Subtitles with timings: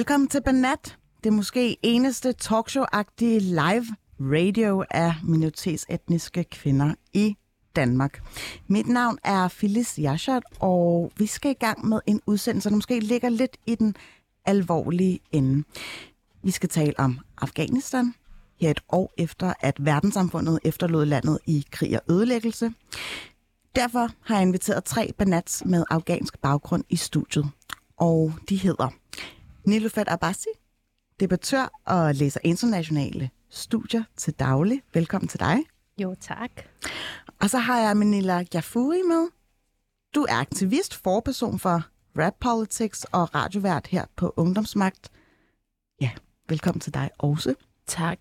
[0.00, 0.98] Velkommen til Banat.
[1.24, 3.86] Det måske eneste talkshow-agtige live
[4.20, 7.36] radio af minoritetsetniske kvinder i
[7.76, 8.22] Danmark.
[8.66, 13.00] Mit navn er Phyllis Yashad, og vi skal i gang med en udsendelse, der måske
[13.00, 13.96] ligger lidt i den
[14.44, 15.64] alvorlige ende.
[16.42, 18.14] Vi skal tale om Afghanistan,
[18.60, 22.72] her et år efter, at verdenssamfundet efterlod landet i krig og ødelæggelse.
[23.76, 27.46] Derfor har jeg inviteret tre banats med afghansk baggrund i studiet,
[27.96, 28.88] og de hedder
[29.64, 30.48] Nilufat Abbasi,
[31.20, 34.82] debattør og læser internationale studier til daglig.
[34.94, 35.58] Velkommen til dig.
[35.98, 36.50] Jo, tak.
[37.40, 39.28] Og så har jeg Manila Jafuri med.
[40.14, 41.86] Du er aktivist, forperson for
[42.18, 45.10] Rap Politics og radiovært her på Ungdomsmagt.
[46.00, 46.10] Ja,
[46.48, 47.54] velkommen til dig også.
[47.86, 48.18] Tak.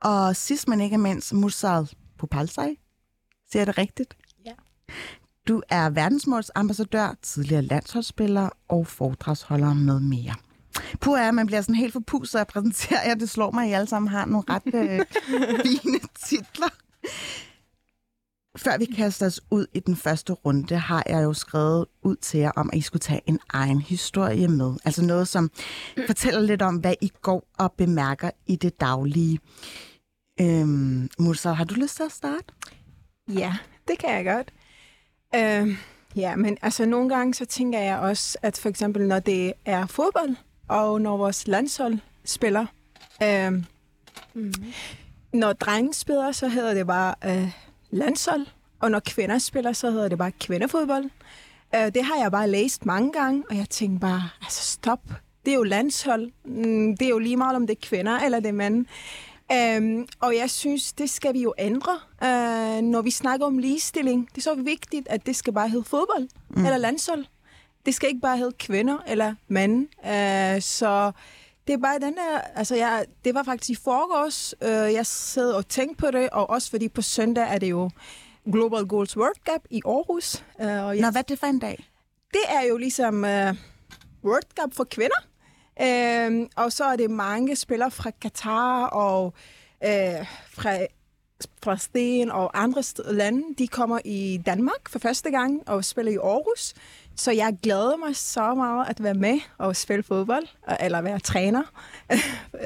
[0.00, 2.78] Og sidst men ikke mindst, Musal Popalsai.
[3.50, 4.16] Siger jeg det rigtigt?
[4.46, 4.52] Ja.
[5.48, 10.34] Du er verdensmålsambassadør, tidligere landsholdsspiller og foredragsholder med mere.
[11.00, 13.14] Puh er, man bliver sådan helt forpustet at præsentere jer.
[13.14, 15.00] Det slår mig, at I alle sammen har nogle ret øh,
[15.66, 16.68] fine titler.
[18.56, 22.40] Før vi kaster os ud i den første runde, har jeg jo skrevet ud til
[22.40, 24.74] jer om, at I skulle tage en egen historie med.
[24.84, 25.50] Altså noget, som
[26.06, 29.38] fortæller lidt om, hvad I går og bemærker i det daglige.
[30.40, 32.44] Øhm, Musa, har du lyst til at starte?
[33.28, 33.56] Ja,
[33.88, 34.52] det kan jeg godt.
[35.34, 35.76] Øh,
[36.16, 39.86] ja, men altså nogle gange så tænker jeg også, at for eksempel når det er
[39.86, 40.36] fodbold,
[40.68, 42.66] og når vores landshold spiller,
[43.22, 43.52] øh,
[44.34, 44.52] mm.
[45.32, 47.50] når drenge spiller, så hedder det bare øh,
[47.90, 48.46] landshold,
[48.80, 51.04] og når kvinder spiller, så hedder det bare kvindefodbold.
[51.74, 55.00] Øh, det har jeg bare læst mange gange, og jeg tænker bare, altså stop,
[55.44, 56.30] det er jo landshold.
[56.44, 58.86] Mm, det er jo lige meget, om det er kvinder eller det er mænd.
[59.52, 64.28] Um, og jeg synes, det skal vi jo ændre, uh, når vi snakker om ligestilling.
[64.30, 66.64] Det er så vigtigt, at det skal bare hedde fodbold mm.
[66.64, 67.24] eller landshold.
[67.86, 69.88] Det skal ikke bare hedde kvinder eller mænd.
[69.98, 71.12] Uh, så
[71.66, 75.52] det er bare den der, altså jeg, det var faktisk i forgårs, uh, jeg sad
[75.52, 77.90] og tænkte på det, og også fordi på søndag er det jo
[78.52, 80.44] Global Goals World Cup i Aarhus.
[80.58, 81.88] Uh, og jeg, Nå, hvad er det for en dag?
[82.32, 83.56] Det er jo ligesom uh,
[84.24, 85.31] World Cup for kvinder.
[85.82, 89.34] Øhm, og så er det mange spillere fra Katar og
[89.84, 90.78] øh, fra,
[91.62, 93.42] fra Sten og andre lande.
[93.58, 96.74] De kommer i Danmark for første gang og spiller i Aarhus.
[97.16, 100.46] Så jeg glæder mig så meget at være med og spille fodbold,
[100.80, 101.62] eller være træner.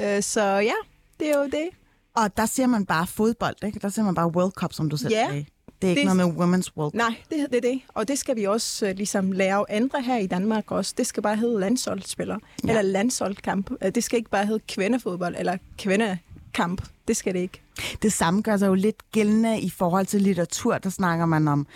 [0.01, 0.73] Øh, så ja,
[1.19, 1.69] det er jo det.
[2.15, 3.79] Og der ser man bare fodbold, ikke?
[3.79, 5.45] Der ser man bare World Cup, som du selv ja, sagde.
[5.81, 6.97] Det er ikke det, noget med Women's World Cup.
[6.97, 7.81] Nej, det, det er det.
[7.87, 10.93] Og det skal vi også uh, ligesom lære andre her i Danmark også.
[10.97, 12.37] Det skal bare hedde landsholdsspiller.
[12.63, 12.69] Ja.
[12.69, 13.71] Eller landsholdskamp.
[13.71, 16.81] Uh, det skal ikke bare hedde kvindefodbold eller kvindekamp.
[17.07, 17.61] Det skal det ikke.
[18.01, 20.77] Det samme gør sig jo lidt gældende i forhold til litteratur.
[20.77, 21.67] Der snakker man om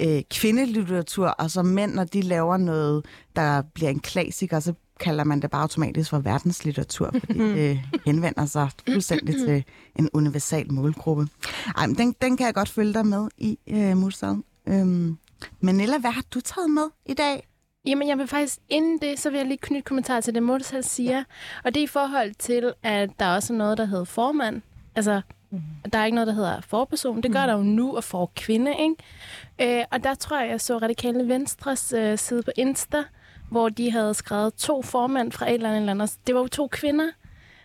[0.00, 3.04] øh, kvindelitteratur, og så mænd, når de laver noget,
[3.36, 8.46] der bliver en klassiker, så kalder man det bare automatisk for verdenslitteratur, fordi det henvender
[8.46, 9.64] sig fuldstændig til
[9.96, 11.28] en universal målgruppe.
[11.76, 14.36] Ej, men den, den kan jeg godt følge dig med i, øh, Musad.
[14.66, 15.18] Øhm,
[15.60, 17.46] Manila, hvad har du taget med i dag?
[17.86, 20.84] Jamen, jeg vil faktisk, inden det, så vil jeg lige knytte kommentar til det, Mursal
[20.84, 21.16] siger.
[21.16, 21.24] Ja.
[21.64, 24.62] Og det er i forhold til, at der også er noget, der hedder formand.
[24.94, 25.60] Altså, mm.
[25.92, 27.22] der er ikke noget, der hedder forperson.
[27.22, 27.46] Det gør mm.
[27.46, 29.78] der jo nu og for kvinde, ikke?
[29.78, 33.04] Øh, og der tror jeg, jeg så Radikale Venstres øh, side på Insta,
[33.50, 36.68] hvor de havde skrevet to formænd fra et eller andet eller Det var jo to
[36.68, 37.06] kvinder.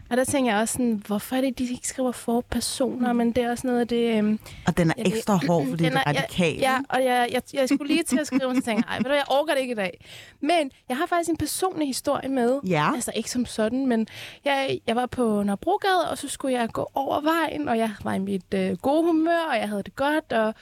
[0.10, 3.32] Og der tænker jeg også sådan, hvorfor er det, de ikke skriver for personer, men
[3.32, 4.18] det er også noget af det...
[4.18, 6.58] Øhm, og den er ja, ekstra hård, fordi det er radikal.
[6.58, 9.12] Ja, og jeg, jeg, jeg skulle lige til at skrive, og så tænkte jeg, ved
[9.12, 10.06] du, jeg orker det ikke i dag.
[10.42, 12.60] Men jeg har faktisk en personlig historie med.
[12.68, 12.92] Ja.
[12.94, 14.08] Altså ikke som sådan, men
[14.46, 18.14] jeg, jeg var på Nørrebrogade, og så skulle jeg gå over vejen, og jeg var
[18.14, 20.54] i mit øh, gode humør, og jeg havde det godt, og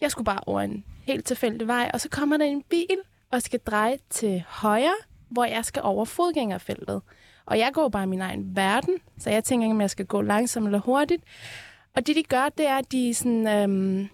[0.00, 2.96] jeg skulle bare over en helt tilfældig vej, og så kommer der en bil,
[3.32, 4.96] og skal dreje til højre,
[5.28, 7.02] hvor jeg skal over fodgængerfeltet.
[7.46, 10.06] Og jeg går bare i min egen verden, så jeg tænker ikke, om jeg skal
[10.06, 11.24] gå langsomt eller hurtigt.
[11.96, 14.08] Og det, de gør, det er, at de sådan, øhm,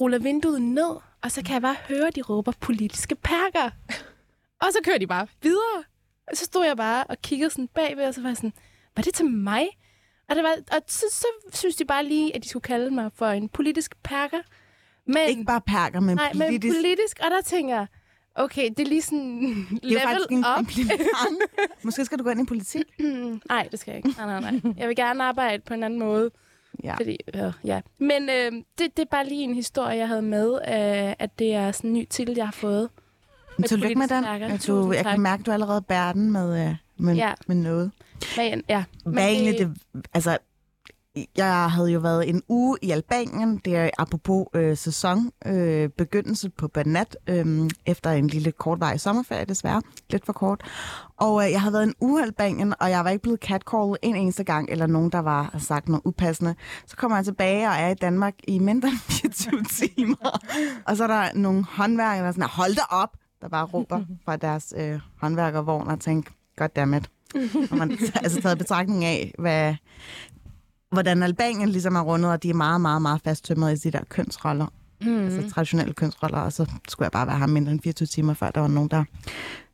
[0.00, 3.70] ruller vinduet ned, og så kan jeg bare høre, at de råber politiske perker.
[4.62, 5.84] og så kører de bare videre.
[6.30, 8.52] Og så stod jeg bare og kiggede sådan bagved, og så var jeg sådan,
[8.96, 9.68] var det til mig?
[10.28, 13.10] Og, det var, og så, så synes de bare lige, at de skulle kalde mig
[13.14, 14.38] for en politisk perker.
[15.06, 16.64] Men, ikke bare perker, men nej, politisk.
[16.64, 17.18] men politisk.
[17.24, 17.86] Og der tænker jeg,
[18.34, 19.42] Okay, det er lige sådan
[19.82, 20.66] det er level en, up.
[21.84, 22.84] Måske skal du gå ind i politik?
[23.48, 24.20] nej, det skal jeg ikke.
[24.20, 24.72] Nej, nej, nej.
[24.76, 26.30] Jeg vil gerne arbejde på en anden måde.
[26.84, 26.94] Ja.
[26.94, 27.80] Fordi, øh, ja.
[27.98, 31.54] Men øh, det, det er bare lige en historie, jeg havde med, øh, at det
[31.54, 32.88] er sådan en ny titel, jeg har fået.
[33.58, 34.24] Men tillykke med den.
[34.24, 37.32] Jeg, du, jeg kan mærke, at du allerede bærer den med, øh, med, ja.
[37.46, 37.90] med noget.
[38.36, 38.84] Men, ja.
[39.04, 39.76] Hvad er egentlig det...
[40.14, 40.38] Altså,
[41.36, 46.50] jeg havde jo været en uge i Albanien, det er apropos øh, sæson, øh, begyndelse
[46.50, 50.60] på Banat, øh, efter en lille kortvarig sommerferie desværre, lidt for kort.
[51.16, 53.96] Og øh, jeg havde været en uge i Albanien, og jeg var ikke blevet catcallet
[54.02, 56.54] en eneste gang, eller nogen, der var har sagt noget upassende.
[56.86, 60.40] Så kommer jeg tilbage og er i Danmark i mindre end 24 timer.
[60.86, 64.36] og så er der nogle håndværkere, der sådan, hold da op, der bare råber fra
[64.36, 67.10] deres øh, håndværkervogn og tænker, goddammit.
[67.34, 67.90] Når man
[68.24, 69.74] altså taget betragtning af, hvad,
[70.92, 74.04] hvordan Albanien ligesom er rundet, og de er meget, meget, meget fasttømret i de der
[74.08, 74.66] kønsroller.
[75.00, 75.24] Mm.
[75.24, 78.50] Altså traditionelle kønsroller, og så skulle jeg bare være ham mindre end 24 timer, før
[78.50, 79.04] der var nogen, der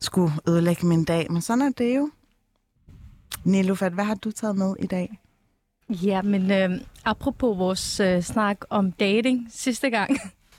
[0.01, 1.27] skulle ødelægge min dag.
[1.31, 2.11] Men sådan er det jo.
[3.45, 5.21] Nilufat, hvad har du taget med i dag?
[5.91, 10.11] Ja, men øh, apropos vores øh, snak om dating sidste gang,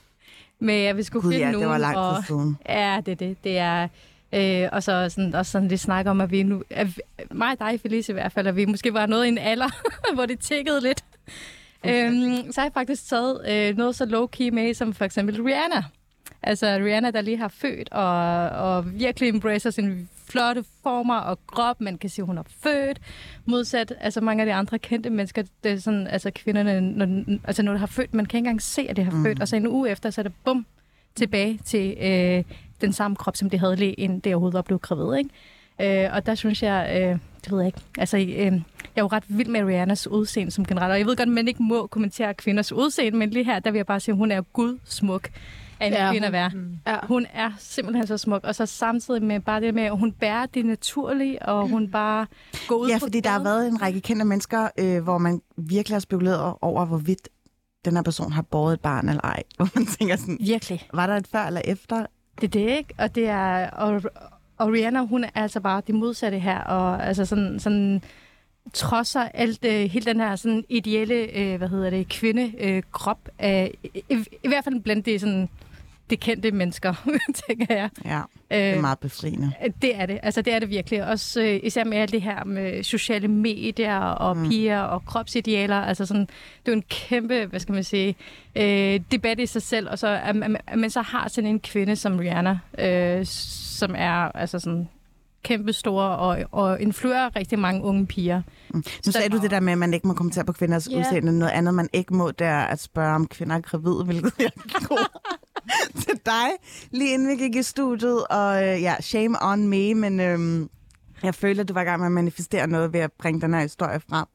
[0.60, 1.62] med at vi skulle Gud, finde ja, nogen.
[1.62, 2.58] det var lang tid og, siden.
[2.70, 3.44] Ja, det er det.
[3.44, 3.88] Det er...
[4.34, 6.64] Øh, og så sådan, også sådan lidt snak om, at vi nu...
[6.70, 9.28] At vi, mig og dig, Felice i hvert fald, at vi måske var nået i
[9.28, 9.70] en alder,
[10.16, 11.04] hvor det tækkede lidt.
[11.86, 15.84] Øhm, så har jeg faktisk taget øh, noget så low-key med, som for eksempel Rihanna.
[16.44, 21.82] Altså Rihanna, der lige har født og, og virkelig embracer sine flotte former og krop.
[21.82, 23.02] Man kan sige, hun har født.
[23.46, 27.64] Modsat altså mange af de andre kendte mennesker, det er sådan, altså kvinderne, når, altså
[27.64, 29.24] når de har født, man kan ikke engang se, at de har mm.
[29.24, 29.42] født.
[29.42, 30.66] Og så en uge efter, så er det bum,
[31.16, 32.44] tilbage til øh,
[32.82, 35.18] den samme krop, som de havde lige inden det overhovedet var blevet gravid.
[35.18, 36.04] Ikke?
[36.06, 38.52] Øh, og der synes jeg, øh, det ved jeg ikke, altså øh, jeg
[38.96, 41.48] er jo ret vild med Rihannas udseende som generelt, og jeg ved godt, at man
[41.48, 44.32] ikke må kommentere kvinders udseende, men lige her, der vil jeg bare sige, at hun
[44.32, 45.30] er gud smuk
[45.80, 46.50] af en Ja, kvinde at hun- være.
[46.54, 46.78] Mm.
[46.88, 46.98] Ja.
[47.04, 50.46] Hun er simpelthen så smuk, og så samtidig med bare det med, at hun bærer
[50.46, 52.26] det naturlige, og hun bare
[52.68, 55.96] går ud Ja, fordi der har været en række kendte mennesker, øh, hvor man virkelig
[55.96, 57.30] har spekuleret over, hvorvidt
[57.86, 59.44] den her person har båret et barn eller ej.
[59.58, 60.88] Hvor man tænker sådan, Virkelig.
[60.94, 62.06] var der et før eller efter?
[62.42, 62.94] Det er det, ikke?
[62.98, 63.70] Og det er...
[63.70, 64.02] Og,
[64.58, 68.02] og Rihanna, hun er altså bare det modsatte her, og altså sådan, sådan
[68.74, 73.30] trodser alt, øh, hele den her sådan ideelle, øh, hvad hedder det, kvinde øh, krop,
[73.44, 75.50] øh, i, i, i hvert fald blandt det sådan
[76.10, 76.94] det kendte mennesker,
[77.48, 77.90] tænker jeg.
[78.06, 78.22] Ja,
[78.52, 79.52] det er Øh, meget befriende.
[79.82, 80.20] det er det.
[80.24, 81.06] Altså, det er det virkelig.
[81.06, 84.50] Også øh, især med alt det her med sociale medier og Mm.
[84.50, 85.76] piger og kropsidealer.
[85.82, 86.28] Altså sådan,
[86.66, 88.16] det er en kæmpe, hvad skal man sige,
[88.56, 89.90] øh, debat i sig selv.
[89.90, 90.36] Og så, at,
[90.68, 94.90] at man så har sådan en kvinde som Rihanna, øh, som er altså sådan
[95.44, 98.42] kæmpe stor og, og influerer rigtig mange unge piger.
[98.70, 98.84] Mm.
[99.06, 101.00] Nu sagde du det der med, at man ikke må kommentere på kvinders Ja.
[101.00, 101.40] udseende.
[101.40, 104.52] Noget andet, man ikke må, det er at spørge, om kvinder er gravide, hvilket jeg
[104.88, 105.04] gjorde
[106.08, 106.48] til dig,
[106.92, 108.28] lige inden vi gik i studiet.
[108.28, 110.70] Og øh, ja, shame on me, men øhm,
[111.24, 113.54] jeg følte, at du var i gang med at manifestere noget ved at bringe den
[113.54, 114.26] her historie frem.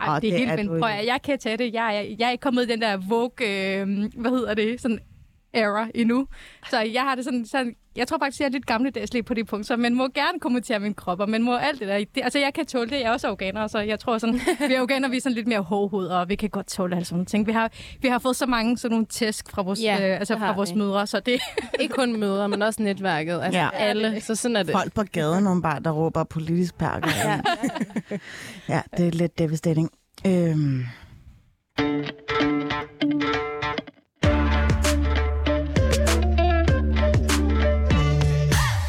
[0.00, 0.70] Ej, Og det er helt vildt.
[0.80, 1.72] Prøv, at- jeg kan tage det.
[1.74, 3.30] Jeg, jeg, jeg er ikke kommet i den der Vogue,
[3.80, 4.98] øh, hvad hedder det, sådan
[5.54, 6.26] era endnu.
[6.70, 9.34] Så jeg har det sådan, sådan jeg tror faktisk, jeg er lidt gammeldags lige på
[9.34, 11.98] de punkter, men må gerne kommentere min krop, og man må alt det der.
[12.14, 12.96] Det, altså, jeg kan tåle det.
[12.96, 14.34] Jeg er også organer, så jeg tror sådan,
[14.68, 17.04] vi er organer, vi er sådan lidt mere hårdhud, og vi kan godt tåle alle
[17.04, 17.46] sådan nogle ting.
[17.46, 17.70] Vi har,
[18.02, 20.54] vi har fået så mange sådan nogle tæsk fra vores, Ja, øh, altså det fra
[20.54, 20.78] vores vi.
[20.78, 21.40] mødre, så det,
[21.80, 23.40] Ikke kun møder, men også netværket.
[23.42, 23.68] Altså Ja.
[23.74, 24.20] alle.
[24.20, 24.72] Så sådan er det.
[24.72, 27.08] Folk på gaden, nogle bare, der råber politisk perker.
[27.24, 27.40] Ja.
[28.68, 29.90] ja, det er lidt devastating.
[30.26, 30.84] Øhm.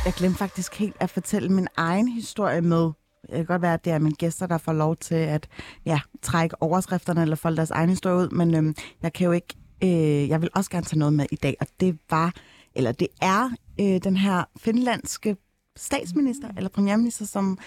[0.06, 2.92] Jeg glemte faktisk helt at fortælle min egen historie med.
[3.22, 5.48] Det kan godt være, at det er mine gæster, der får lov til at
[5.86, 9.56] ja, trække overskrifterne eller folde deres egen historie ud, men øhm, jeg kan jo ikke...
[9.84, 12.34] Øh, jeg vil også gerne tage noget med i dag, og det var,
[12.76, 13.50] eller det er
[13.80, 15.38] øh, den her finlandske
[15.76, 17.58] statsminister eller premierminister, som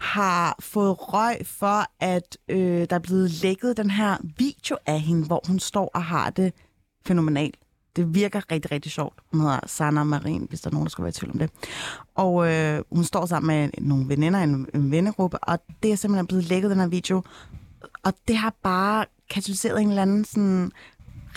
[0.00, 5.26] har fået røg for, at øh, der er blevet lækket den her video af hende,
[5.26, 6.52] hvor hun står og har det
[7.06, 7.61] fænomenalt.
[7.96, 9.18] Det virker rigtig, rigtig sjovt.
[9.32, 11.50] Hun hedder Sanna Marin, hvis der er nogen, der skulle være i tvivl om det.
[12.14, 16.26] Og øh, hun står sammen med nogle veninder, en, en vennegruppe, og det er simpelthen
[16.26, 17.22] blevet lækket, den her video.
[18.02, 20.72] Og det har bare katalyseret en eller anden sådan,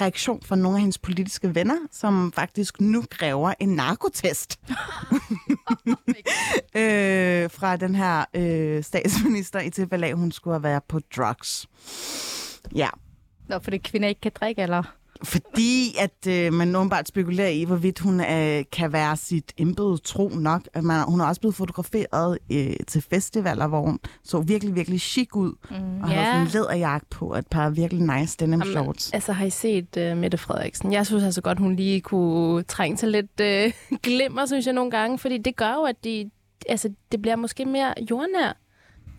[0.02, 4.60] reaktion fra nogle af hendes politiske venner, som faktisk nu kræver en narkotest
[6.76, 11.00] øh, fra den her øh, statsminister, i tilfælde af, at hun skulle have været på
[11.16, 11.68] drugs.
[12.76, 12.90] Ja,
[13.48, 14.84] Nå, fordi kvinder ikke kan drikke, eller?
[15.24, 20.30] Fordi at øh, man åbenbart spekulerer i, hvorvidt hun øh, kan være sit embede tro
[20.30, 20.62] nok.
[20.74, 25.02] At man, hun er også blevet fotograferet øh, til festivaler, hvor hun så virkelig, virkelig
[25.02, 25.54] chic ud.
[25.70, 26.02] Mm.
[26.02, 26.16] Og ja.
[26.16, 29.14] havde sådan en læderjakke på, og et par virkelig nice denim Jamen, shorts.
[29.14, 30.94] Altså, har I set uh, Mette Frederiksen?
[30.94, 34.92] Jeg synes altså godt, hun lige kunne trænge til lidt uh, glimmer, synes jeg nogle
[34.92, 36.30] gange, fordi det gør jo, at de,
[36.70, 38.58] altså, det bliver måske mere jordnær.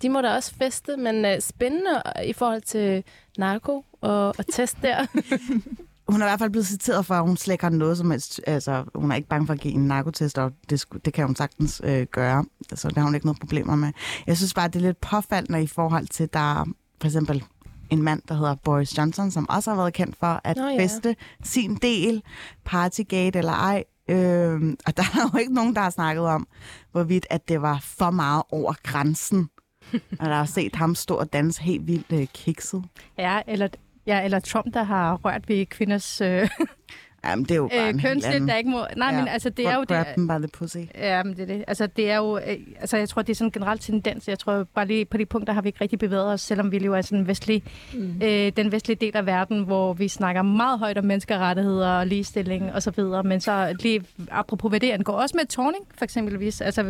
[0.02, 3.04] De må da også feste, men uh, spændende i forhold til
[3.38, 5.06] narko og, og test der.
[6.08, 8.10] Hun er i hvert fald blevet citeret for, at hun slet ikke har noget som
[8.10, 8.40] helst.
[8.46, 11.36] Altså, hun er ikke bange for at give en narkotest, og det, det kan hun
[11.36, 12.44] sagtens øh, gøre.
[12.74, 13.92] Så det har hun ikke noget problemer med.
[14.26, 16.64] Jeg synes bare, det er lidt påfaldende i forhold til, der
[17.00, 17.44] for eksempel
[17.90, 20.82] en mand, der hedder Boris Johnson, som også har været kendt for at Nå ja.
[20.82, 22.22] feste sin del,
[22.64, 23.84] partygate eller ej.
[24.08, 26.46] Øhm, og der er jo ikke nogen, der har snakket om,
[26.92, 29.48] hvorvidt at det var for meget over grænsen.
[30.20, 32.84] og der har set ham stå og danse helt vildt øh, kikset.
[33.18, 33.68] Ja, eller,
[34.06, 36.48] ja, eller Trump, der har rørt ved kvinders øh,
[37.24, 38.48] Jamen, det er jo bare øh, en helt kønsligt, anden.
[38.48, 38.86] der ikke må...
[38.96, 39.18] Nej, ja.
[39.18, 39.88] men altså, det er jo det...
[39.88, 40.76] Grab them by the pussy.
[40.94, 41.64] Ja, men det er det.
[41.68, 42.38] Altså, det er jo...
[42.38, 44.28] Øh, altså, jeg tror, det er sådan en generel tendens.
[44.28, 46.78] Jeg tror bare lige på de punkter har vi ikke rigtig bevæget os, selvom vi
[46.78, 47.62] lever i sådan en vestlig,
[47.94, 48.20] mm.
[48.22, 52.72] øh, den vestlige del af verden, hvor vi snakker meget højt om menneskerettigheder og ligestilling
[52.72, 53.22] og så videre.
[53.22, 56.60] Men så lige apropos hvad det angår, også med Torning for eksempelvis.
[56.60, 56.82] Altså,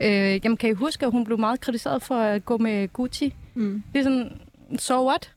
[0.00, 3.34] øh, jamen, kan I huske, at hun blev meget kritiseret for at gå med Gucci?
[3.54, 3.82] Mm.
[3.92, 4.30] Det er sådan,
[4.78, 5.33] so what?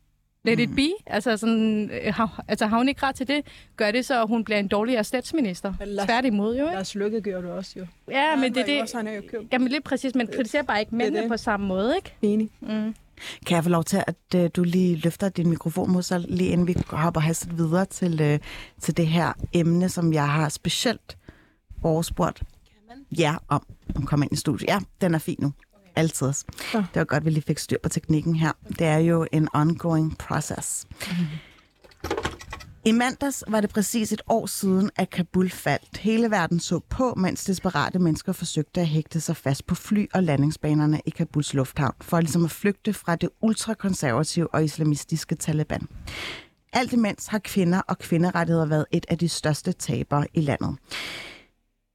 [0.49, 0.89] Let it be.
[1.05, 3.41] Altså, sådan, øh, har, altså, har hun ikke ret til det?
[3.77, 5.73] Gør det så, at hun bliver en dårligere statsminister?
[5.81, 6.75] Os- Tværtimod jo, ikke?
[6.75, 7.85] Lars Lykke gør det også jo.
[8.11, 8.81] Ja, men det er det.
[8.81, 9.43] Også, han er jo købt.
[9.53, 11.29] Jamen lidt præcis, men kritiserer bare ikke mændene det.
[11.29, 12.13] på samme måde, ikke?
[12.21, 12.49] Enig.
[12.61, 12.95] Mm.
[13.45, 16.49] Kan jeg få lov til, at øh, du lige løfter din mikrofon mod sig, lige
[16.49, 18.39] inden vi hopper hastigt videre til, øh,
[18.81, 21.17] til det her emne, som jeg har specielt
[21.81, 22.41] forespurgt
[23.19, 23.63] jer om,
[23.95, 24.67] om kommer ind i studiet.
[24.67, 25.51] Ja, den er fin nu.
[25.97, 26.33] Altid.
[26.73, 26.77] Ja.
[26.77, 28.51] Det var godt, at vi lige fik styr på teknikken her.
[28.69, 30.85] Det er jo en ongoing process.
[32.85, 35.97] I mandags var det præcis et år siden, at Kabul faldt.
[35.97, 40.23] Hele verden så på, mens desperate mennesker forsøgte at hægte sig fast på fly- og
[40.23, 45.87] landingsbanerne i Kabuls lufthavn, for ligesom at flygte fra det ultrakonservative og islamistiske Taliban.
[46.73, 50.75] Alt imens har kvinder og kvinderettigheder været et af de største tabere i landet.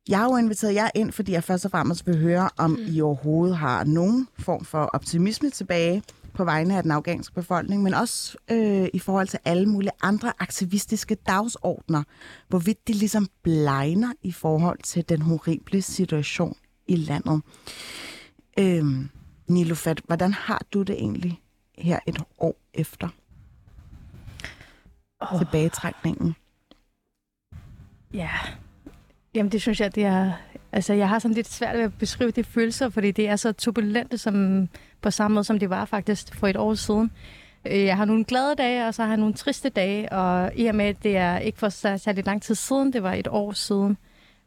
[0.08, 3.00] Jeg har jo inviteret jer ind, fordi jeg først og fremmest vil høre, om I
[3.00, 6.02] overhovedet har nogen form for optimisme tilbage
[6.34, 10.32] på vegne af den afghanske befolkning, men også øh, i forhold til alle mulige andre
[10.38, 12.02] aktivistiske dagsordner,
[12.48, 16.56] hvorvidt de ligesom blegner i forhold til den horrible situation
[16.86, 17.42] i landet.
[18.58, 19.08] Øhm,
[19.48, 21.40] Nilofat, hvordan har du det egentlig
[21.78, 23.08] her et år efter
[25.32, 25.38] Oh.
[25.38, 26.34] tilbagetrækningen?
[28.14, 28.30] Ja.
[29.34, 30.32] Jamen, det synes jeg, det er...
[30.72, 33.52] Altså, jeg har sådan lidt svært ved at beskrive de følelser, fordi det er så
[33.52, 34.68] turbulente som,
[35.02, 37.10] på samme måde, som det var faktisk for et år siden.
[37.64, 40.66] Øh, Jeg har nogle glade dage, og så har jeg nogle triste dage, og i
[40.66, 43.28] og med, at det er ikke for så særlig lang tid siden, det var et
[43.30, 43.96] år siden,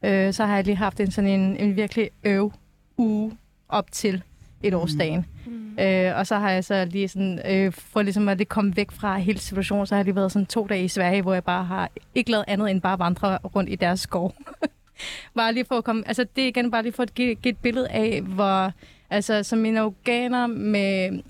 [0.03, 2.51] øh, så har jeg lige haft en sådan en, en virkelig øv
[2.97, 3.37] uge
[3.69, 4.23] op til
[4.63, 5.25] et årsdagen.
[5.45, 5.79] Mm.
[5.79, 8.91] Øh, og så har jeg så lige sådan, øh, for ligesom at det komme væk
[8.91, 11.43] fra hele situationen, så har jeg lige været sådan to dage i Sverige, hvor jeg
[11.43, 14.35] bare har ikke lavet andet end bare vandre rundt i deres skov.
[15.35, 17.51] bare lige for at komme, altså det er igen bare lige for at give, give
[17.51, 18.71] et billede af, hvor,
[19.09, 21.21] altså som en afghaner med,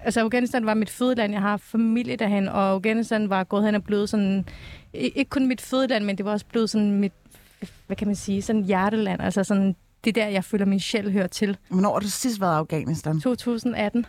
[0.00, 3.84] altså Afghanistan var mit fødeland, jeg har familie derhen, og Afghanistan var gået hen og
[3.84, 4.44] blevet sådan,
[4.92, 7.12] ikke kun mit fødeland, men det var også blevet sådan mit,
[7.86, 11.12] hvad kan man sige, sådan hjerteland, altså sådan, det er der, jeg føler, min sjæl
[11.12, 11.56] hører til.
[11.68, 13.20] Hvornår har du sidst været i Afghanistan?
[13.20, 14.06] 2018.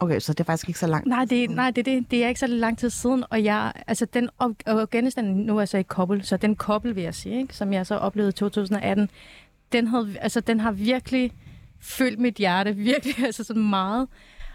[0.00, 1.06] Okay, så det er faktisk ikke så langt.
[1.06, 4.04] Nej, det, nej det, det, det er ikke så lang tid siden, og jeg, altså
[4.04, 4.28] den
[4.66, 7.72] Afghanistan, nu er jeg så i kobbel, så den kobbel, vil jeg sige, ikke, som
[7.72, 9.10] jeg så oplevede i 2018,
[9.72, 11.32] den, havde, altså, den har virkelig
[11.80, 14.08] fyldt mit hjerte, virkelig, altså sådan meget.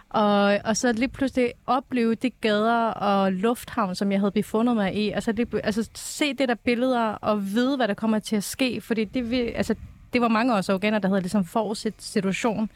[0.09, 4.95] Og, og så lige pludselig opleve de gader og lufthavn, som jeg havde befundet mig
[4.95, 5.09] i.
[5.09, 8.81] Altså, det, altså se det der billeder og vide, hvad der kommer til at ske.
[8.81, 9.75] Fordi det, altså,
[10.13, 12.69] det var mange af os organer, der havde ligesom forudset situation.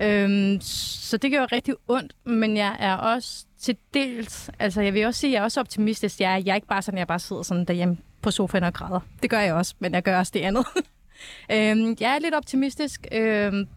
[0.00, 5.06] Øhm, så det gør rigtig ondt, men jeg er også til dels, altså jeg vil
[5.06, 6.20] også sige, at jeg er også optimistisk.
[6.20, 8.74] Jeg er, jeg er ikke bare sådan, jeg bare sidder sådan derhjemme på sofaen og
[8.74, 9.00] græder.
[9.22, 10.66] Det gør jeg også, men jeg gør også det andet.
[11.52, 13.68] øhm, jeg er lidt optimistisk, øhm,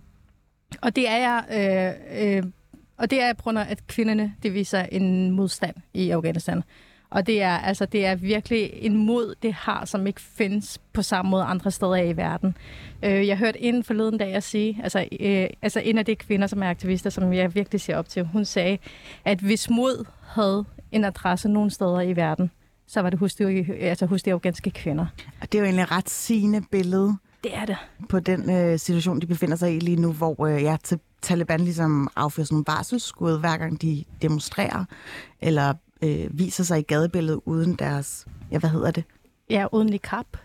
[0.81, 2.43] og det er jeg, øh, øh,
[2.97, 6.63] og det er på grund af, at kvinderne, det viser en modstand i Afghanistan.
[7.09, 11.01] Og det er, altså, det er virkelig en mod, det har, som ikke findes på
[11.01, 12.57] samme måde andre steder i verden.
[13.03, 16.47] Øh, jeg hørte en forleden dag at sige, altså, øh, altså en af de kvinder,
[16.47, 18.77] som er aktivister, som jeg virkelig ser op til, hun sagde,
[19.25, 22.51] at hvis mod havde en adresse nogle steder i verden,
[22.87, 25.05] så var det hos de, altså hos de afghanske kvinder.
[25.41, 27.77] Og det er jo egentlig et ret sigende billede Det er det.
[28.09, 31.59] på den øh, situation, de befinder sig i lige nu, hvor øh, ja, til Taliban
[31.59, 34.85] ligesom affyrer sådan nogle varselsskud, hver gang de demonstrerer,
[35.41, 39.03] eller øh, viser sig i gadebilledet uden deres, ja, hvad hedder det?
[39.49, 39.99] Ja, uden.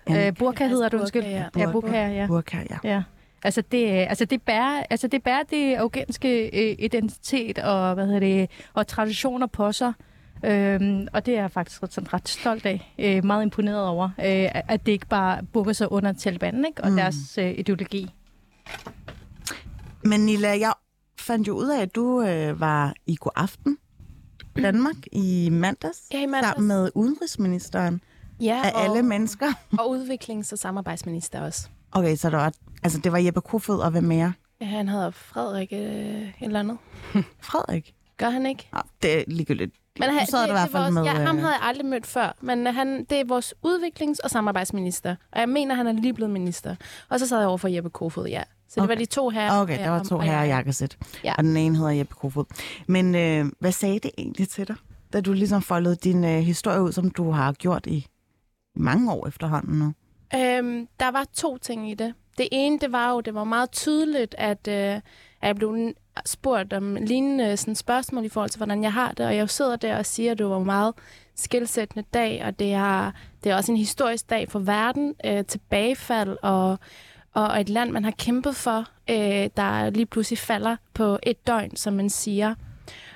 [0.09, 1.23] Ja, Øh, burka hedder det, undskyld.
[1.23, 1.45] ja.
[1.57, 2.27] Ja, burka, ja.
[2.27, 2.79] Burka, ja.
[2.85, 3.03] Ja.
[3.45, 8.21] Altså det, altså det bærer, altså det bærer det afghanske øh, identitet og hvad hedder
[8.21, 9.93] det og traditioner på sig.
[10.45, 12.95] Øhm, og det er jeg faktisk ret, sådan ret stolt af.
[12.99, 16.85] Øh, meget imponeret over, øh, at det ikke bare bukker sig under Taliban ikke?
[16.85, 16.97] og Mm.
[16.97, 18.11] deres øh, ideologi.
[20.05, 20.73] Men Nilla, jeg
[21.19, 23.79] fandt jo ud af, at du øh, var i god aften
[24.57, 26.47] Danmark i mandags, Ja, i mandags.
[26.55, 28.01] sammen med udenrigsministeren
[28.41, 29.47] Ja, af og, alle mennesker.
[29.79, 31.69] og udviklings- og samarbejdsminister også.
[31.93, 34.33] Okay, så det var, altså, det var Jeppe Kofod og hvem mere?
[34.61, 36.79] Ja, han hedder Frederik øh, et eller andet.
[37.41, 37.95] Frederik.
[38.17, 38.69] Gør han ikke?
[38.75, 39.75] Ja, det er ligegyldigt.
[39.99, 41.87] Men han, sad der i hvert fald vores, med, Ja, ham øh, havde jeg aldrig
[41.87, 45.17] mødt før, men han, det er vores udviklings- og samarbejdsminister.
[45.33, 46.77] Og jeg mener, han er lige blevet minister.
[47.09, 48.43] Og så sad jeg over for Jeppe Kofod, ja.
[48.73, 48.95] Så det Okay.
[48.95, 49.61] var de to her.
[49.61, 50.97] Okay, der var to herrer i jakkesæt.
[51.25, 51.35] Ja.
[51.39, 52.45] Og den ene hedder Jeppe Kofod.
[52.89, 54.77] Men øh, hvad sagde det egentlig til dig,
[55.13, 58.07] da du ligesom foldede din øh, historie ud, som du har gjort i
[58.77, 59.93] mange år efterhånden nu?
[60.41, 62.15] Øhm, der var to ting i det.
[62.39, 65.03] Det ene, det var jo, det var meget tydeligt, at, øh, at
[65.43, 65.93] jeg blev
[66.27, 69.27] spurgt om lignende sådan, spørgsmål i forhold til, hvordan jeg har det.
[69.27, 70.95] Og jeg sidder der og siger, at det var en meget
[71.37, 73.11] skilsættende dag, og det er,
[73.45, 76.79] det er også en historisk dag for verden, øh, tilbagefald og,
[77.35, 81.77] og et land, man har kæmpet for, øh, der lige pludselig falder på et døgn,
[81.77, 82.55] som man siger.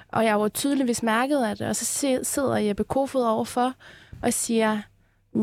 [0.08, 3.72] Og jeg var tydeligvis mærket af det, og så si- sidder Jeppe Kofod overfor
[4.22, 4.78] og siger,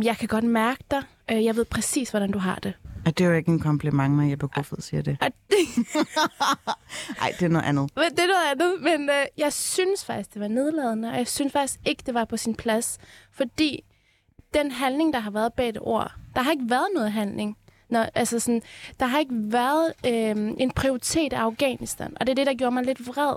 [0.04, 1.02] jeg kan godt mærke dig.
[1.32, 2.74] Øh, Jeg ved præcis, hvordan du har det.
[3.06, 5.32] Og det er jo ikke en kompliment, når Jeppe Kofod siger det, Nej,
[7.40, 7.90] det er noget andet.
[7.96, 11.28] men det er noget andet, men øh, jeg synes faktisk, det var nedladende, og jeg
[11.28, 12.98] synes faktisk ikke, det var på sin plads.
[13.32, 13.84] Fordi
[14.54, 17.58] den handling, der har været bag det ord, der har ikke været noget handling.
[17.94, 18.62] Når, altså sådan,
[19.00, 22.74] der har ikke været øh, en prioritet af Afghanistan, og det er det, der gjorde
[22.74, 23.36] mig lidt vred.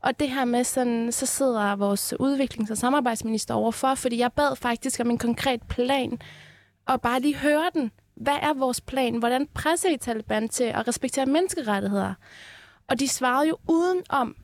[0.00, 4.56] Og det her med, sådan, så sidder vores udviklings- og samarbejdsminister overfor, fordi jeg bad
[4.56, 6.18] faktisk om en konkret plan,
[6.86, 7.90] og bare lige høre den.
[8.14, 9.16] Hvad er vores plan?
[9.16, 12.14] Hvordan presser I Taliban til at respektere menneskerettigheder?
[12.88, 14.36] Og de svarede jo udenom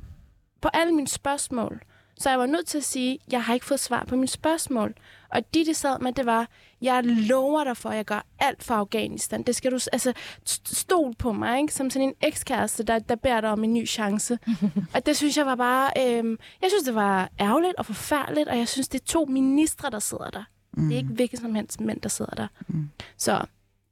[0.60, 1.80] på alle mine spørgsmål.
[2.18, 4.28] Så jeg var nødt til at sige, at jeg har ikke fået svar på mine
[4.28, 4.94] spørgsmål.
[5.32, 6.48] Og de, de sad med, det var,
[6.80, 9.42] jeg lover dig for, at jeg gør alt for Afghanistan.
[9.42, 10.12] Det skal du, altså,
[10.48, 11.74] st- stol på mig, ikke?
[11.74, 14.38] Som sådan en ekskæreste, der, der beder dig om en ny chance.
[14.94, 18.58] og det synes jeg var bare, øhm, jeg synes, det var ærgerligt og forfærdeligt, og
[18.58, 20.44] jeg synes, det er to ministre, der sidder der.
[20.76, 20.88] Mm.
[20.88, 22.46] Det er ikke hvilket som helst mænd, der sidder der.
[22.68, 22.90] Mm.
[23.16, 23.44] Så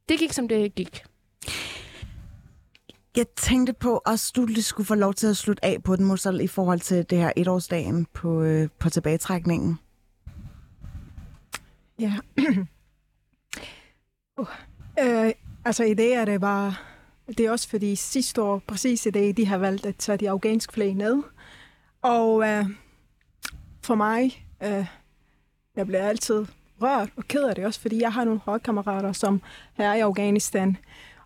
[0.09, 1.05] det gik, som det gik.
[3.17, 6.05] Jeg tænkte på, at du lige skulle få lov til at slutte af på den,
[6.05, 9.79] Mussel, i forhold til det her etårsdagen på, øh, på tilbagetrækningen.
[11.99, 12.15] Ja.
[14.39, 14.47] uh,
[15.01, 15.33] øh,
[15.65, 16.75] altså i dag er det bare...
[17.29, 20.31] Det er også fordi sidste år, præcis i det, de har valgt at tage de
[20.31, 21.23] afghanske flag ned.
[22.03, 22.67] Og øh,
[23.83, 24.87] for mig, øh,
[25.77, 26.47] jeg bliver altid
[26.83, 29.43] rørt og ked af det også, fordi jeg har nogle holdkammerater, som
[29.77, 30.77] er i Afghanistan.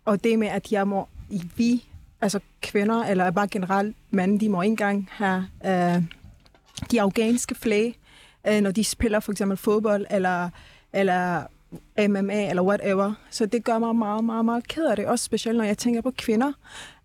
[0.05, 1.07] Og det med, at jeg må,
[1.55, 1.89] vi,
[2.21, 6.03] altså kvinder, eller bare generelt mænd, de må ikke engang have øh,
[6.91, 7.99] de afghanske flag,
[8.47, 10.49] øh, når de spiller for eksempel fodbold, eller,
[10.93, 11.43] eller
[12.09, 13.13] MMA, eller whatever.
[13.29, 15.05] Så det gør mig meget, meget, meget ked af det.
[15.05, 16.51] Også specielt, når jeg tænker på kvinder.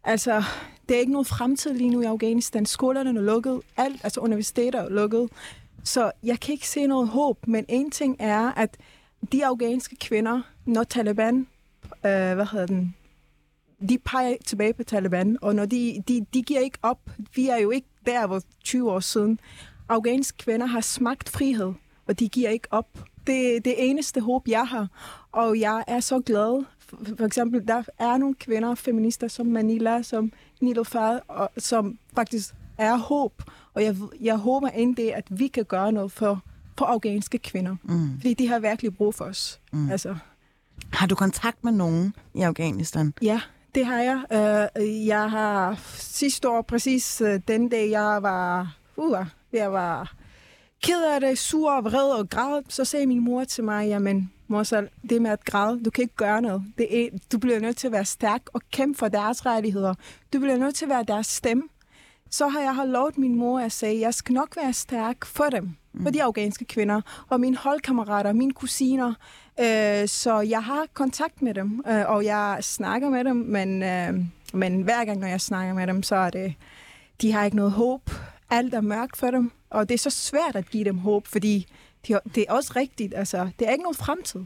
[0.04, 0.42] Altså,
[0.88, 2.66] det er ikke noget fremtid lige nu i Afghanistan.
[2.66, 3.60] Skolerne er lukket.
[3.76, 5.28] Alt, altså universiteter er lukket.
[5.84, 7.46] Så jeg kan ikke se noget håb.
[7.46, 8.76] Men en ting er, at
[9.32, 11.46] de afghanske kvinder, når Taliban,
[11.84, 12.94] øh, hvad hedder den,
[13.88, 17.00] de peger tilbage på Taliban, og når de, de, de giver ikke op.
[17.34, 19.40] Vi er jo ikke der, hvor 20 år siden.
[19.88, 21.72] Afghanske kvinder har smagt frihed,
[22.06, 22.88] og de giver ikke op.
[23.26, 24.88] Det er det eneste håb, jeg har.
[25.32, 26.64] Og jeg er så glad.
[26.78, 32.54] For, for eksempel, der er nogle kvinder, feminister som Manila, som Nilofar, og, som faktisk
[32.78, 33.42] er håb.
[33.74, 36.42] Og jeg, jeg håber endelig, at vi kan gøre noget for,
[36.78, 37.76] for afghanske kvinder.
[37.82, 38.16] Mm.
[38.16, 39.60] Fordi de har virkelig brug for os.
[39.72, 39.90] Mm.
[39.90, 40.16] Altså,
[40.92, 43.14] Har du kontakt med nogen i Afghanistan?
[43.22, 43.40] Ja,
[43.74, 44.22] det har jeg.
[44.80, 50.12] Uh, jeg har sidste år, præcis uh, den dag, jeg var, uh, jeg var
[50.82, 54.32] ked af det, sur og vred og græd, så sagde min mor til mig, jamen,
[54.48, 56.62] Morsal, det med at græde, du kan ikke gøre noget.
[56.78, 59.94] Det er, du bliver nødt til at være stærk og kæmpe for deres rettigheder.
[60.32, 61.62] Du bliver nødt til at være deres stemme.
[62.30, 65.44] Så har jeg har lovet min mor at sige, jeg skal nok være stærk for
[65.44, 65.70] dem,
[66.02, 69.14] for de afghanske kvinder, og mine holdkammerater, mine kusiner.
[69.60, 74.14] Øh, så jeg har kontakt med dem, øh, og jeg snakker med dem, men, øh,
[74.52, 76.54] men hver gang, når jeg snakker med dem, så er det,
[77.22, 78.10] de har ikke noget håb.
[78.50, 81.66] Alt er mørkt for dem, og det er så svært at give dem håb, fordi
[82.08, 84.40] de, det er også rigtigt, altså, det er ikke nogen fremtid.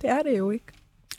[0.00, 0.66] Det er det jo ikke.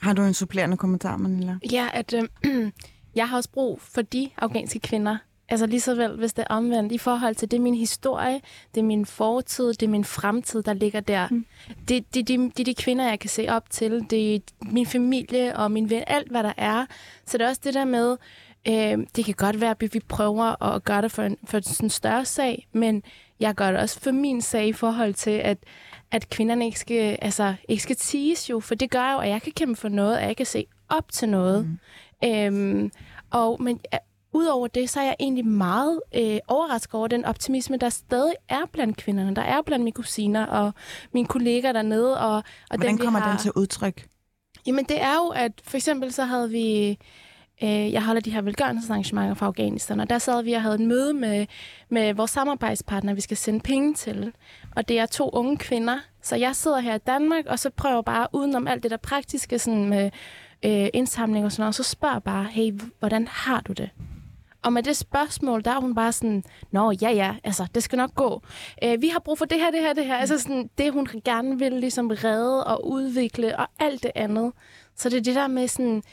[0.02, 1.58] Har du en supplerende kommentar, Manila?
[1.72, 2.72] Ja, at øh,
[3.16, 5.18] jeg har også brug for de afghanske kvinder.
[5.50, 8.42] Altså lige så vel, hvis det er omvendt, i forhold til, det er min historie,
[8.76, 11.28] det er min fortid, det er min fremtid, der ligger der.
[11.32, 11.46] Mm.
[11.88, 14.06] Det, det, det, det er de kvinder, jeg kan se op til.
[14.10, 16.86] Det er min familie og min ven, alt hvad der er.
[17.26, 18.18] Så det er også det der med,
[18.68, 21.86] øh, det kan godt være, at vi prøver at gøre det for en, for sådan
[21.86, 23.04] en større sag, men
[23.40, 25.58] jeg gør det også for min sag i forhold til, at,
[26.12, 29.42] at kvinderne ikke skal, altså, ikke skal tiges jo, for det gør jo, at jeg
[29.42, 31.66] kan kæmpe for noget, og jeg kan se op til noget.
[31.66, 32.30] Mm.
[32.30, 32.92] Øhm,
[33.32, 33.98] og, men ja,
[34.34, 38.66] udover det, så er jeg egentlig meget øh, overrasket over den optimisme, der stadig er
[38.72, 39.36] blandt kvinderne.
[39.36, 40.74] Der er blandt mine kusiner og
[41.14, 42.20] mine kolleger dernede.
[42.20, 43.30] Og, og Hvordan dem, kommer har...
[43.30, 44.08] den til udtryk?
[44.66, 46.98] Jamen det er jo, at for eksempel så havde vi
[47.64, 50.82] Øh, jeg holder de her velgørenhedsarrangementer for Afghanistan, og der sad vi og havde et
[50.82, 51.46] møde med,
[51.90, 54.32] med vores samarbejdspartner, vi skal sende penge til.
[54.76, 58.02] Og det er to unge kvinder, så jeg sidder her i Danmark, og så prøver
[58.02, 60.12] bare udenom alt det der praktiske sådan med
[60.66, 63.90] øh, indsamling og sådan noget, så spørger bare, hey, hvordan har du det?
[64.64, 67.98] Og med det spørgsmål, der er hun bare sådan, nå ja ja, altså det skal
[67.98, 68.42] nok gå.
[68.84, 70.18] Øh, vi har brug for det her, det her, det her.
[70.18, 74.52] Altså sådan, det hun gerne vil ligesom redde og udvikle og alt det andet.
[74.96, 76.04] Så det er det der med sådan,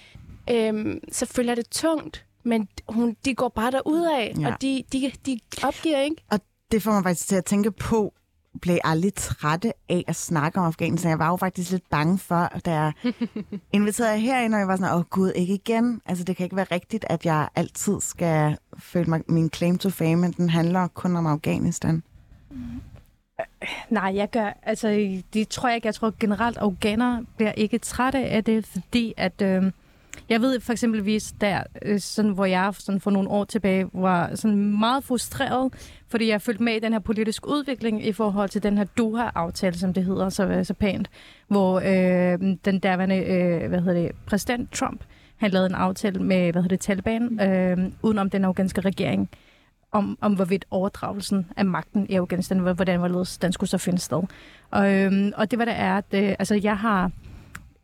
[0.51, 3.73] øhm, selvfølgelig er det tungt, men hun, de går bare
[4.21, 4.47] af, ja.
[4.47, 6.25] og de, de, de opgiver ikke.
[6.31, 6.41] Og
[6.73, 8.15] det får mig faktisk til at tænke på,
[8.61, 11.11] blev aldrig trætte af at snakke om Afghanistan.
[11.11, 12.93] Jeg var jo faktisk lidt bange for, da jeg
[13.73, 16.01] inviterede jer herind, og jeg var sådan, åh oh, gud, ikke igen.
[16.07, 19.91] Altså, det kan ikke være rigtigt, at jeg altid skal føle mig min claim to
[19.91, 22.03] fame, men den handler kun om Afghanistan.
[23.91, 24.89] Nej, jeg gør, altså,
[25.35, 25.87] det tror jeg ikke.
[25.87, 29.73] Jeg tror generelt, afghanere bliver ikke trætte af det, fordi at, øh,
[30.29, 34.35] jeg ved for eksempelvis der, øh, sådan, hvor jeg sådan for nogle år tilbage var
[34.35, 35.73] sådan meget frustreret,
[36.09, 39.79] fordi jeg følte med i den her politiske udvikling i forhold til den her Doha-aftale,
[39.79, 41.11] som det hedder så, øh, så pænt,
[41.49, 45.05] hvor øh, den derværende øh, hvad hedder det, præsident Trump,
[45.37, 49.31] han lavede en aftale med hvad hedder det, Taliban, øh, udenom den afghanske regering,
[49.93, 54.23] om, om hvorvidt overdragelsen af magten i Afghanistan, hvordan hvorledes den skulle så finde sted.
[54.71, 57.11] Og, øh, og det var der er, at øh, altså, jeg har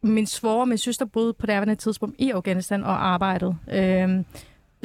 [0.05, 3.57] min svor og min søster boede på det tidspunkt i Afghanistan og arbejdede.
[3.73, 4.25] Øh,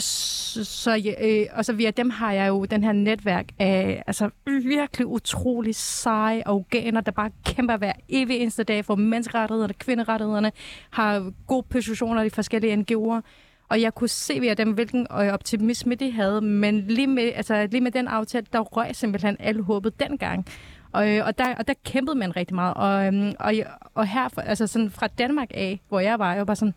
[0.01, 5.07] så, øh, og så via dem har jeg jo den her netværk af altså, virkelig
[5.07, 10.51] utrolig seje afghaner, der bare kæmper hver evig eneste dag for menneskerettighederne, kvinderettighederne,
[10.89, 13.21] har gode positioner i forskellige NGO'er.
[13.69, 17.67] Og jeg kunne se via dem, hvilken øh, optimisme de havde, men lige med, altså,
[17.71, 20.45] lige med den aftale, der røg simpelthen alle håbet dengang.
[20.91, 22.73] Og, øh, og, der, og der kæmpede man rigtig meget.
[22.73, 23.53] Og, øhm, og,
[23.95, 26.73] og her, altså sådan fra Danmark af, hvor jeg var, jeg var bare sådan,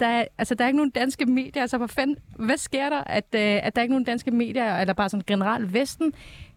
[0.00, 1.62] der er, altså, der er ikke nogen danske medier.
[1.62, 4.76] Altså, hvor fanden, hvad sker der, at, øh, at der er ikke nogen danske medier,
[4.76, 6.12] eller bare sådan generelt Vesten?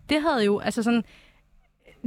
[0.10, 1.04] Det havde jo, altså sådan,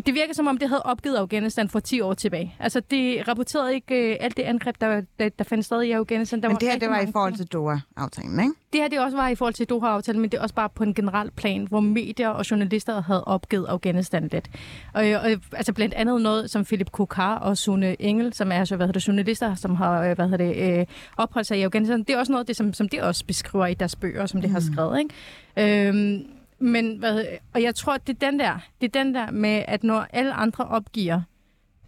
[0.06, 2.54] det virker som om, det havde opgivet Afghanistan for 10 år tilbage.
[2.58, 6.42] Altså, det rapporterede ikke øh, alt det angreb, der, der, der fandt sted i Afghanistan.
[6.42, 8.52] Der men det her, det var i forhold til Doha-aftalen, ikke?
[8.72, 10.82] Det her, det også var i forhold til Doha-aftalen, men det er også bare på
[10.82, 14.50] en generel plan, hvor medier og journalister havde opgivet Afghanistan lidt.
[14.94, 18.76] Og, og altså blandt andet noget som Philip Kokar og Sune Engel, som er så,
[18.76, 21.98] hvad hedder det, journalister, som har øh, hvad hedder det, øh, opholdt sig i Afghanistan.
[21.98, 24.46] Det er også noget, det, som, som de også beskriver i deres bøger, som de
[24.46, 24.52] mm.
[24.52, 24.98] har skrevet.
[24.98, 25.88] Ikke?
[25.88, 29.64] Øhm, men, hvad, og jeg tror, det er den der, det er den der med,
[29.68, 31.20] at når alle andre opgiver,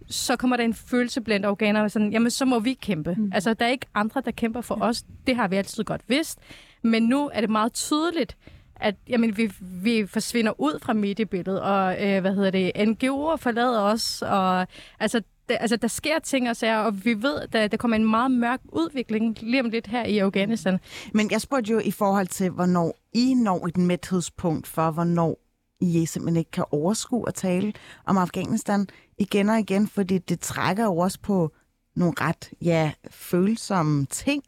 [0.08, 3.14] så kommer der en følelse blandt organerne, sådan, jamen så må vi kæmpe.
[3.18, 3.30] Mm.
[3.34, 4.88] Altså, der er ikke andre, der kæmper for ja.
[4.88, 5.04] os.
[5.26, 6.38] Det har vi altid godt vidst.
[6.82, 8.36] Men nu er det meget tydeligt,
[8.76, 13.80] at jamen, vi, vi forsvinder ud fra mediebilledet, og øh, hvad hedder det, NGO'er forlader
[13.80, 14.66] os, og
[15.00, 17.96] altså, der, altså, der sker ting og sager, og vi ved, at der, der kommer
[17.96, 20.78] en meget mørk udvikling lige om lidt her i Afghanistan.
[21.14, 25.38] Men jeg spurgte jo i forhold til, hvornår I når et mæthedspunkt for, hvornår
[25.80, 27.72] I simpelthen ikke kan overskue at tale
[28.06, 28.86] om Afghanistan
[29.18, 31.52] igen og igen, fordi det trækker jo også på
[31.96, 34.42] nogle ret ja, følsomme ting.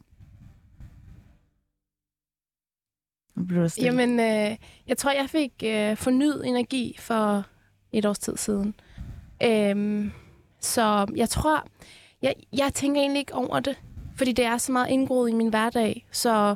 [3.85, 7.45] Jamen, øh, jeg tror, jeg fik øh, fornyet energi for
[7.91, 8.75] et års tid siden.
[9.43, 10.05] Øh,
[10.65, 11.63] så jeg tror,
[12.21, 13.79] jeg, jeg tænker egentlig ikke over det,
[14.15, 16.07] fordi det er så meget indgroet i min hverdag.
[16.11, 16.55] Så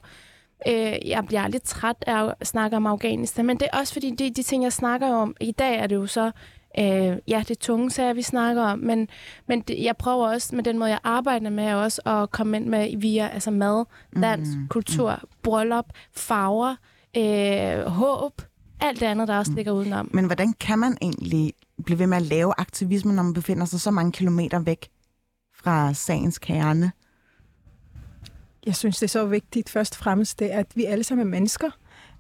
[0.67, 3.45] øh, jeg bliver lidt træt af at snakke om Afghanistan.
[3.45, 5.95] Men det er også fordi, de, de ting, jeg snakker om, i dag er det
[5.95, 6.32] jo så,
[6.80, 9.08] øh, ja, det er tunge sager, vi snakker om, men,
[9.48, 12.65] men det, jeg prøver også med den måde, jeg arbejder med, også at komme ind
[12.65, 13.86] med via altså mad,
[14.22, 14.67] dans, mm.
[14.67, 16.76] kultur, bryllup, farver,
[17.17, 18.41] øh, håb,
[18.82, 19.56] alt det andet, der også mm.
[19.56, 20.10] ligger udenom.
[20.13, 21.54] Men hvordan kan man egentlig
[21.86, 24.89] blive ved med at lave aktivisme, når man befinder sig så mange kilometer væk
[25.54, 26.92] fra sagens kerne?
[28.65, 31.30] Jeg synes, det er så vigtigt først og fremmest, det, at vi alle sammen er
[31.30, 31.70] mennesker.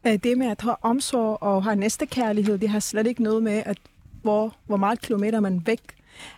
[0.03, 3.77] Det med at have omsorg og have næstekærlighed, det har slet ikke noget med, at
[4.21, 5.81] hvor, hvor meget kilometer man væk.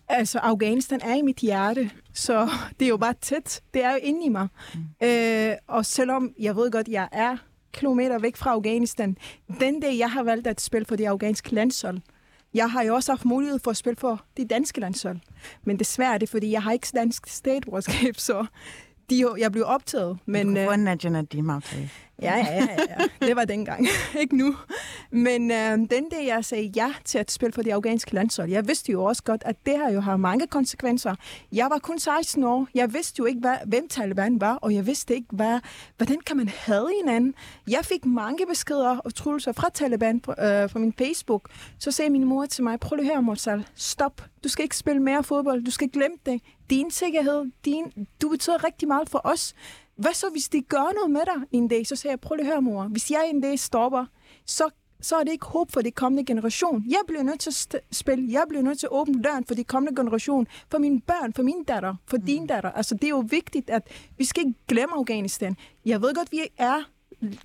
[0.08, 3.62] Altså, Afghanistan er i mit hjerte, så det er jo bare tæt.
[3.74, 4.48] Det er jo inde i mig.
[4.74, 5.08] Mm.
[5.08, 7.38] Øh, og selvom jeg ved godt, jeg er
[7.74, 9.18] kilometer væk fra Afghanistan,
[9.60, 12.00] den dag, jeg har valgt at spille for det afghanske landshold,
[12.54, 15.20] jeg har jo også haft mulighed for at spille for det danske landshold.
[15.64, 18.46] Men desværre er det, fordi jeg har ikke dansk statsborgerskab, så
[19.10, 20.18] de, jeg blev optaget.
[20.26, 21.26] Men, du kunne få en national
[22.22, 23.28] Ja, ja, ja, ja.
[23.28, 23.88] Det var dengang.
[24.22, 24.56] ikke nu.
[25.12, 28.68] Men øh, den dag, jeg sagde ja til at spille for det afghanske landshold, jeg
[28.68, 31.16] vidste jo også godt, at det her jo har mange konsekvenser.
[31.52, 32.68] Jeg var kun 16 år.
[32.76, 35.60] Jeg vidste jo ikke, hvad, hvem Taliban var, og jeg vidste ikke, hvad,
[35.98, 37.34] hvordan kan man have hinanden.
[37.68, 41.50] Jeg fik mange beskeder og trusler fra Taliban fra øh, min Facebook.
[41.80, 44.22] Så sagde min mor til mig, prøv lige her, Morsal, stop.
[44.44, 45.64] Du skal ikke spille mere fodbold.
[45.64, 46.42] Du skal glemme det.
[46.70, 49.54] Din sikkerhed, din, du betyder rigtig meget for os
[50.02, 51.88] hvad så, hvis de gør noget med dig en dag?
[51.88, 52.84] Så siger jeg, prøv lige at høre, mor.
[52.84, 54.06] Hvis jeg en dag stopper,
[54.46, 54.70] så
[55.02, 56.86] så er det ikke håb for de kommende generation.
[56.88, 59.64] Jeg bliver nødt til at spille, jeg bliver nødt til at åbne døren for de
[59.64, 62.26] kommende generation, for mine børn, for min datter, for mm.
[62.26, 62.72] din datter.
[62.72, 63.88] Altså, det er jo vigtigt, at
[64.18, 65.56] vi skal ikke glemme Afghanistan.
[65.86, 66.84] Jeg ved godt, vi er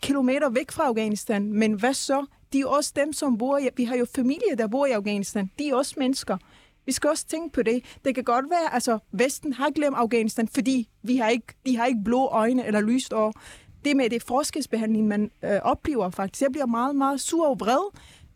[0.02, 2.26] kilometer væk fra Afghanistan, men hvad så?
[2.52, 5.50] De er også dem, som bor vi har jo familie, der bor i Afghanistan.
[5.58, 6.38] De er også mennesker.
[6.86, 7.84] Vi skal også tænke på det.
[8.04, 11.86] Det kan godt være, altså Vesten har glemt Afghanistan, fordi vi har ikke, de har
[11.86, 13.32] ikke blå øjne eller lyst år
[13.84, 16.42] det med det forskelsbehandling, man øh, oplever faktisk.
[16.42, 17.90] Jeg bliver meget, meget sur og vred,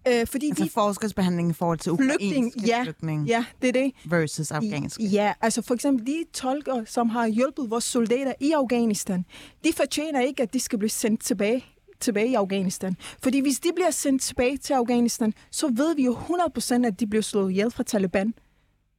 [0.08, 0.70] øh, fordi altså de...
[0.70, 3.92] forskelsbehandling i forhold til Flygtning, ja, flygtninge ja, det er det.
[4.04, 5.04] versus afghanske.
[5.04, 9.24] Ja, altså for eksempel de tolker, som har hjulpet vores soldater i Afghanistan,
[9.64, 11.64] de fortjener ikke, at de skal blive sendt tilbage
[12.00, 12.96] tilbage i Afghanistan.
[13.22, 17.06] Fordi hvis de bliver sendt tilbage til Afghanistan, så ved vi jo 100% at de
[17.06, 18.34] bliver slået ihjel fra Taliban.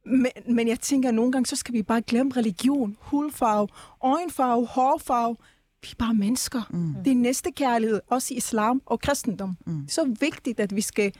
[0.06, 3.68] Men, men jeg tænker, at nogle gange, så skal vi bare glemme religion, hudfarve,
[4.02, 5.36] øjenfarve, hårfarve,
[5.82, 6.62] vi er bare mennesker.
[6.70, 6.94] Mm.
[7.04, 9.56] Det er næste kærlighed, også i islam og kristendom.
[9.66, 9.88] Mm.
[9.88, 11.12] Så vigtigt, at vi skal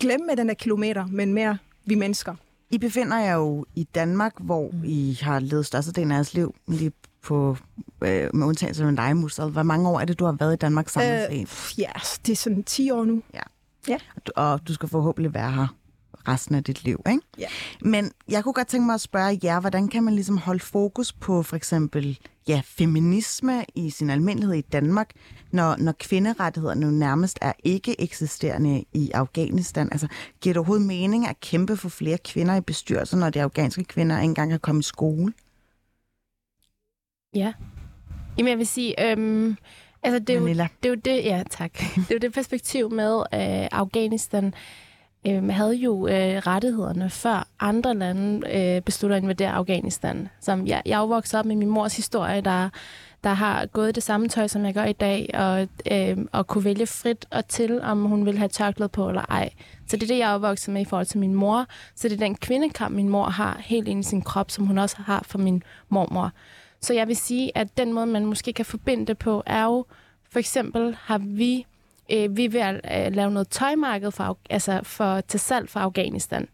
[0.00, 2.34] glemme den her kilometer, men mere vi mennesker.
[2.70, 4.84] I befinder jer jo i Danmark, hvor mm.
[4.84, 7.56] I har levet størstedelen af jeres liv lige på,
[8.02, 9.48] øh, med undtagelse af dig, Musal.
[9.48, 11.46] Hvor mange år er det, du har været i Danmark samlet øh,
[11.78, 11.92] Ja,
[12.26, 13.22] det er sådan 10 år nu.
[13.34, 13.42] Ja.
[13.88, 13.98] ja.
[14.36, 15.66] Og du skal forhåbentlig være her
[16.28, 17.02] resten af dit liv.
[17.10, 17.20] Ikke?
[17.38, 17.46] Ja.
[17.80, 21.12] Men jeg kunne godt tænke mig at spørge jer, hvordan kan man ligesom holde fokus
[21.12, 25.10] på for eksempel ja, feminisme i sin almindelighed i Danmark,
[25.52, 29.88] når, når kvinderettighederne jo nærmest er ikke eksisterende i Afghanistan?
[29.92, 30.08] Altså,
[30.40, 34.16] giver det overhovedet mening at kæmpe for flere kvinder i bestyrelser, når de afghanske kvinder
[34.16, 35.32] ikke engang har kommet i skole?
[37.34, 37.52] Ja.
[38.38, 39.56] Jamen, jeg vil sige, øhm,
[40.02, 42.90] altså det er, jo, det er jo det, ja tak, det er jo det perspektiv
[42.90, 44.54] med øh, Afghanistan,
[45.26, 50.28] øh, havde jo øh, rettighederne før andre lande øh, besluttede at invadere Afghanistan.
[50.40, 52.68] Som jeg, jeg er vokset op med min mors historie, der,
[53.24, 56.64] der har gået det samme tøj, som jeg gør i dag, og, øh, og kunne
[56.64, 59.50] vælge frit og til, om hun vil have tørklæde på eller ej.
[59.86, 61.66] Så det er det, jeg er opvokset med i forhold til min mor.
[61.94, 64.78] Så det er den kvindekamp, min mor har helt ind i sin krop, som hun
[64.78, 66.32] også har for min mormor.
[66.80, 69.86] Så jeg vil sige, at den måde, man måske kan forbinde det på, er jo,
[70.30, 71.66] for eksempel har vi
[72.12, 75.80] øh, vi er ved at øh, lave noget tøjmarked for, altså for, til salg for
[75.80, 76.48] Afghanistan.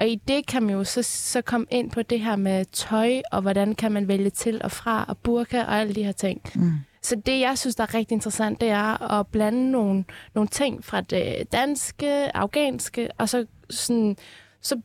[0.00, 3.20] Og i det kan man jo så, så komme ind på det her med tøj,
[3.32, 6.40] og hvordan kan man vælge til og fra, og burka og alle de her ting.
[6.54, 6.72] Mm.
[7.02, 10.84] Så det, jeg synes, der er rigtig interessant, det er at blande nogle, nogle ting
[10.84, 14.16] fra det danske, afghanske, og så, sådan,
[14.60, 14.80] så,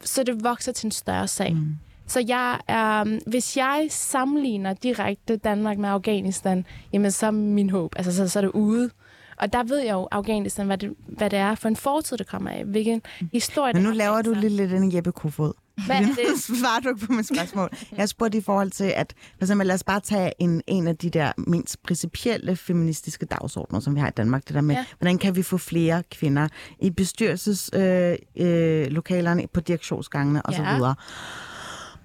[0.00, 1.54] så det vokser til en større sag.
[1.54, 1.76] Mm.
[2.10, 7.92] Så jeg er, hvis jeg sammenligner direkte Danmark med Afghanistan, jamen så er min håb,
[7.96, 8.90] altså så, så er det ude.
[9.36, 12.26] Og der ved jeg jo, Afghanistan, hvad det, hvad det er for en fortid, det
[12.26, 12.64] kommer af.
[12.64, 15.52] Hvilken historie Men nu laver du lidt, lidt en Jeppe Kofod.
[15.86, 16.16] Hvad er det?
[16.60, 17.70] svarer du ikke på mit spørgsmål.
[17.96, 20.96] Jeg spurgte i forhold til, at for eksempel, lad os bare tage en, en af
[20.96, 24.48] de der mindst principielle feministiske dagsordner, som vi har i Danmark.
[24.48, 24.84] Det der med, ja.
[24.98, 26.48] hvordan kan vi få flere kvinder
[26.80, 30.60] i bestyrelseslokalerne, øh, øh, på direktionsgangene osv.
[30.60, 30.92] Ja.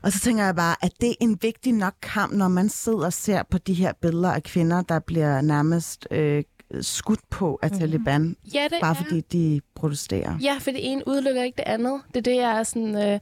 [0.05, 3.05] Og så tænker jeg bare, at det er en vigtig nok kamp, når man sidder
[3.05, 6.43] og ser på de her billeder af kvinder, der bliver nærmest øh,
[6.81, 7.77] skudt på af mm.
[7.77, 9.03] Taliban, ja, det bare er.
[9.03, 10.37] fordi de protesterer.
[10.41, 12.01] Ja, for det ene udelukker ikke det andet.
[12.07, 12.95] Det er det, jeg er sådan...
[12.95, 13.19] Øh,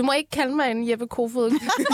[0.00, 1.50] du må ikke kalde mig en Jeppe Kofod.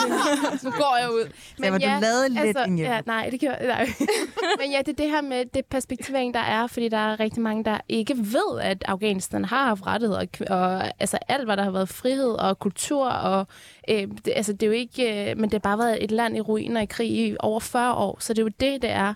[0.64, 1.30] så går jeg ud.
[1.58, 2.92] Men ja, du lavede lidt altså, en Jeppe.
[2.92, 3.88] Ja, nej, det kan nej.
[4.60, 7.42] Men ja, det er det her med det perspektivering, der er, fordi der er rigtig
[7.42, 11.70] mange, der ikke ved, at Afghanistan har haft rettigheder, og altså alt, hvad der har
[11.70, 13.46] været frihed og kultur, og
[13.90, 16.36] øh, det, altså det er jo ikke, øh, men det har bare været et land
[16.36, 19.14] i ruiner i krig i over 40 år, så det er jo det, det er.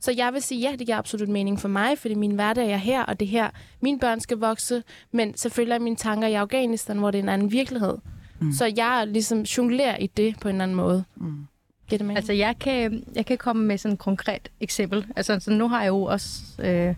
[0.00, 2.76] Så jeg vil sige, ja, det giver absolut mening for mig, fordi min hverdag er
[2.76, 3.50] her, og det her,
[3.80, 7.28] mine børn skal vokse, men selvfølgelig er mine tanker i Afghanistan, hvor det er en
[7.28, 7.96] anden virkelighed.
[8.40, 8.52] Mm.
[8.52, 11.04] Så jeg ligesom jonglerer i det på en anden måde.
[11.16, 11.46] Mm.
[11.90, 12.16] det mening?
[12.16, 15.06] Altså, jeg kan, jeg kan komme med sådan et konkret eksempel.
[15.16, 16.42] Altså, så nu har jeg jo også...
[16.58, 16.94] Øh,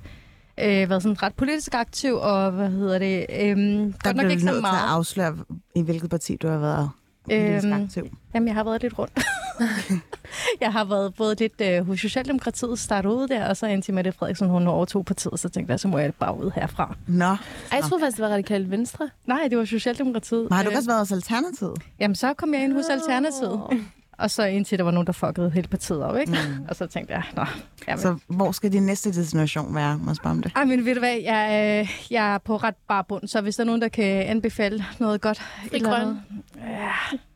[0.58, 3.26] øh, været sådan ret politisk aktiv, og hvad hedder det?
[3.40, 4.78] Øhm, der bliver ikke så meget.
[4.78, 5.36] til at afsløre,
[5.74, 6.90] i hvilket parti du har været
[7.30, 7.88] øhm.
[8.34, 9.20] Jamen, jeg har været lidt rundt.
[10.60, 14.12] jeg har været både lidt øh, hos Socialdemokratiet, startet ud der, og så indtil Mette
[14.12, 16.96] Frederiksen, hun overtog partiet, så tænkte jeg, så må jeg bare ud herfra.
[17.06, 17.24] Nå.
[17.24, 17.36] Ej,
[17.72, 19.10] jeg troede faktisk, det var radikalt venstre.
[19.26, 20.42] Nej, det var Socialdemokratiet.
[20.42, 21.78] Men har du også været hos Alternativet?
[22.00, 23.60] Jamen, så kom jeg ind hos Alternativet.
[24.18, 26.32] Og så indtil der var nogen, der fuckede hele partiet op, ikke?
[26.32, 26.66] Mm.
[26.68, 27.44] Og så tænkte jeg, nå.
[27.88, 28.02] Jamen.
[28.02, 29.98] Så hvor skal din næste destination være?
[29.98, 30.52] Må jeg spørge om det?
[30.56, 33.56] Ej, men ved du hvad, jeg, øh, jeg er på ret bare bund, så hvis
[33.56, 35.42] der er nogen, der kan anbefale noget godt...
[35.70, 36.16] Fri grøn.
[36.56, 36.92] Ja,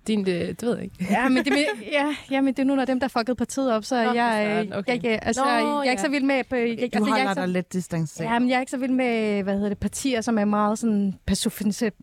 [0.06, 1.06] din, det, det ved jeg ikke.
[1.10, 1.52] ja, men det,
[1.92, 4.68] ja, ja, men det er nogle af dem, der fuckede partiet op, så Nå, jeg,
[4.72, 4.94] okay.
[4.94, 6.44] jeg, jeg, altså, Nå, jeg, jeg er ikke så vild med...
[6.44, 8.30] På, jeg, du altså, holder jeg dig så, lidt distanceret.
[8.30, 10.78] Ja, men jeg er ikke så vild med, hvad hedder det, partier, som er meget
[10.78, 11.94] sådan personfixeret,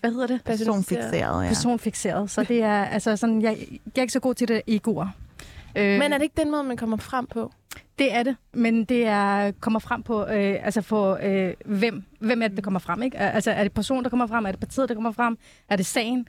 [0.00, 0.44] hvad hedder det?
[0.44, 1.48] Personfixeret, ja.
[1.48, 5.08] Personfixeret, så det er, altså sådan, jeg, jeg er ikke så god til det egoer.
[5.76, 7.52] Øh, Men er det ikke den måde, man kommer frem på?
[7.98, 12.42] Det er det, men det er kommer frem på, øh, altså på øh, hvem, hvem
[12.42, 13.18] er det, der kommer frem, ikke?
[13.18, 14.46] Altså er det personen, der kommer frem?
[14.46, 15.38] Er det partiet, der kommer frem?
[15.68, 16.28] Er det sagen?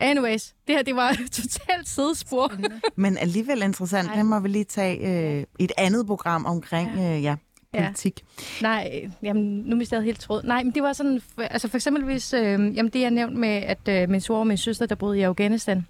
[0.00, 2.52] Anyways, det her, det var totalt sidespor.
[3.00, 4.06] Men alligevel interessant.
[4.06, 4.16] Nej.
[4.16, 4.98] Det må vi lige tage
[5.38, 7.36] øh, et andet program omkring øh, ja,
[7.74, 7.80] Ja.
[7.86, 8.24] politik.
[8.62, 10.42] Nej, jamen, nu mistede jeg helt tråd.
[10.42, 13.88] Nej, men det var sådan, altså for eksempelvis, øh, jamen det jeg nævnt med, at
[13.88, 15.86] øh, min svor og min søster, der boede i Afghanistan,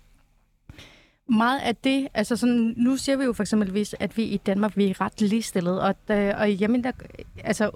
[1.29, 4.77] meget af det, altså sådan, nu siger vi jo for eksempelvis, at vi i Danmark,
[4.77, 6.93] vi er ret ligestillede, og, der, og jamen, der,
[7.45, 7.71] altså,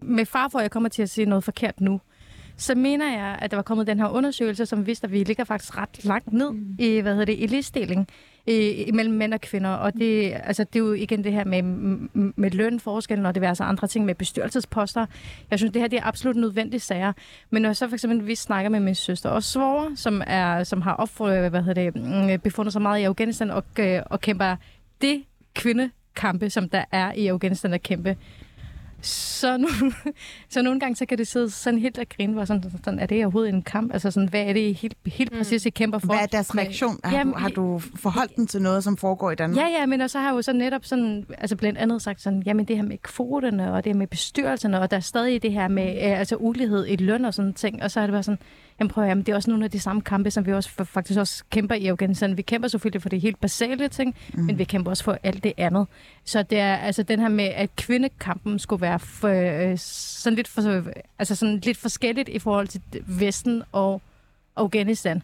[0.00, 2.00] med far for, at jeg kommer til at sige noget forkert nu,
[2.56, 5.44] så mener jeg, at der var kommet den her undersøgelse, som viste, at vi ligger
[5.44, 6.76] faktisk ret langt ned mm.
[6.78, 8.08] i, hvad hedder det, i ligestilling
[8.46, 9.70] i, mellem mænd og kvinder.
[9.70, 11.62] Og det, altså, det er jo igen det her med,
[12.36, 15.06] med lønforskellen og diverse andre ting med bestyrelsesposter.
[15.50, 17.12] Jeg synes, det her det er absolut nødvendige sager.
[17.50, 20.64] Men når jeg så for eksempel vi snakker med min søster og svoger, som, er,
[20.64, 24.20] som har opfordret, hvad hedder det, mm, befundet sig meget i Afghanistan og, øh, og
[24.20, 24.56] kæmper
[25.00, 28.16] det kvindekampe, som der er i Afghanistan at kæmpe,
[29.06, 29.68] så, nu,
[30.50, 33.06] så nogle gange så kan det sidde sådan helt og grine, hvor sådan, sådan, er
[33.06, 33.92] det overhovedet en kamp?
[33.92, 35.38] Altså sådan, hvad er det helt, helt Mm.
[35.38, 36.06] præcis, I kæmper for?
[36.06, 37.00] Hvad er deres reaktion?
[37.04, 39.58] Har, Jamen, du, har du forholdt den til noget, som foregår i Danmark?
[39.58, 42.20] Ja, ja, men og så har jeg jo så netop sådan, altså blandt andet sagt
[42.22, 45.42] sådan, jamen det her med kvoterne, og det her med bestyrelserne, og der er stadig
[45.42, 48.12] det her med øh, altså ulighed i løn og sådan ting, og så er det
[48.12, 48.38] bare sådan,
[48.80, 50.70] jamen prøv at, jamen, det er også nogle af de samme kampe, som vi også
[50.80, 52.36] f- faktisk også kæmper i Afghanistan.
[52.36, 54.44] Vi kæmper selvfølgelig for de helt basale ting, mm.
[54.44, 55.86] men vi kæmper også for alt det andet.
[56.24, 60.48] Så det er altså den her med, at kvindekampen skulle være for, øh, sådan lidt,
[60.48, 60.84] for,
[61.18, 64.02] altså sådan lidt forskelligt i forhold til Vesten og
[64.56, 65.22] Afghanistan.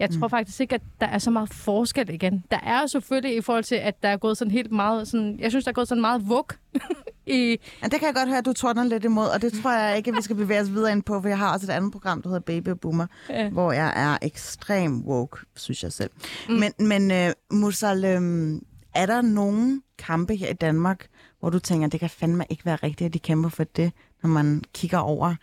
[0.00, 0.30] Jeg tror Mm.
[0.30, 2.44] faktisk ikke, at der er så meget forskel igen.
[2.50, 5.08] Der er jo selvfølgelig i forhold til, at der er gået sådan helt meget...
[5.08, 6.46] Sådan, jeg synes, der er gået sådan meget vug
[7.26, 7.56] i...
[7.82, 9.96] Ja, det kan jeg godt høre, at du tordner lidt imod, og det tror jeg
[9.96, 11.92] ikke, at vi skal bevæge os videre ind på, for jeg har også et andet
[11.92, 13.48] program, der hedder Baby og Boomer, Ja.
[13.50, 16.10] hvor jeg er ekstrem woke, synes jeg selv.
[16.48, 16.54] Mm.
[16.54, 16.60] Mm.
[16.78, 18.62] Men, men uh, Musal, øhm,
[18.94, 21.06] er der nogen kampe her i Danmark,
[21.40, 24.30] hvor du tænker, det kan fandme ikke være rigtigt, at de kæmper for det, når
[24.30, 25.34] man kigger over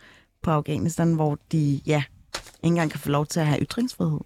[0.42, 2.02] på Afghanistan, hvor de, ja,
[2.36, 4.18] ikke engang kan få lov til at have ytringsfrihed?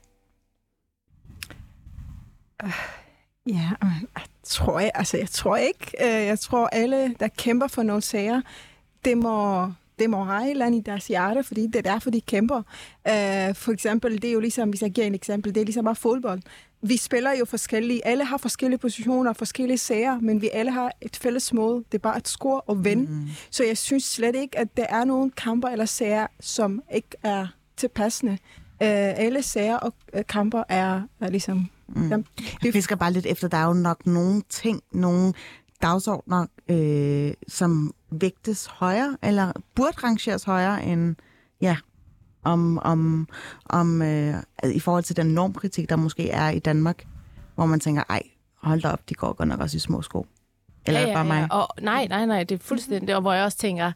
[3.46, 5.92] Ja, jeg tror jeg, altså jeg tror ikke.
[6.00, 8.40] Øh, Jeg tror alle, der kæmper for nogle sager,
[9.04, 9.66] det må,
[9.98, 12.56] det må et andet i deres hjerte, fordi det er derfor, de kæmper.
[13.08, 15.84] Øh, For eksempel, det er jo ligesom, hvis jeg giver en eksempel, det er ligesom
[15.84, 16.40] bare fodbold.
[16.82, 21.16] Vi spiller jo forskellige, alle har forskellige positioner, forskellige sager, men vi alle har et
[21.16, 21.84] fælles mål.
[21.92, 23.12] Det er bare at score og vinde.
[23.12, 23.28] Mm.
[23.50, 27.46] Så jeg synes slet ikke, at der er nogen kamper eller sager, som ikke er
[27.76, 28.38] tilpassende.
[28.82, 31.70] Øh, alle sager og øh, kamper er, er ligesom...
[31.88, 32.08] Mm.
[32.08, 32.26] Jamen,
[32.64, 35.32] Jeg fisker bare lidt efter, der er jo nok nogle ting, nogle
[35.82, 41.16] dagsordner, øh, som vægtes højere, eller burde rangeres højere end,
[41.60, 41.76] ja,
[42.44, 43.28] om, om,
[43.66, 44.34] om øh,
[44.74, 47.04] i forhold til den normkritik, der måske er i Danmark,
[47.54, 48.22] hvor man tænker, ej,
[48.62, 50.26] hold da op, de går godt nok også i små sko.
[50.86, 51.48] Eller ja, ja, bare mig?
[51.50, 53.14] Og, nej, nej, nej, det er fuldstændig.
[53.14, 53.92] Og hvor jeg også tænker,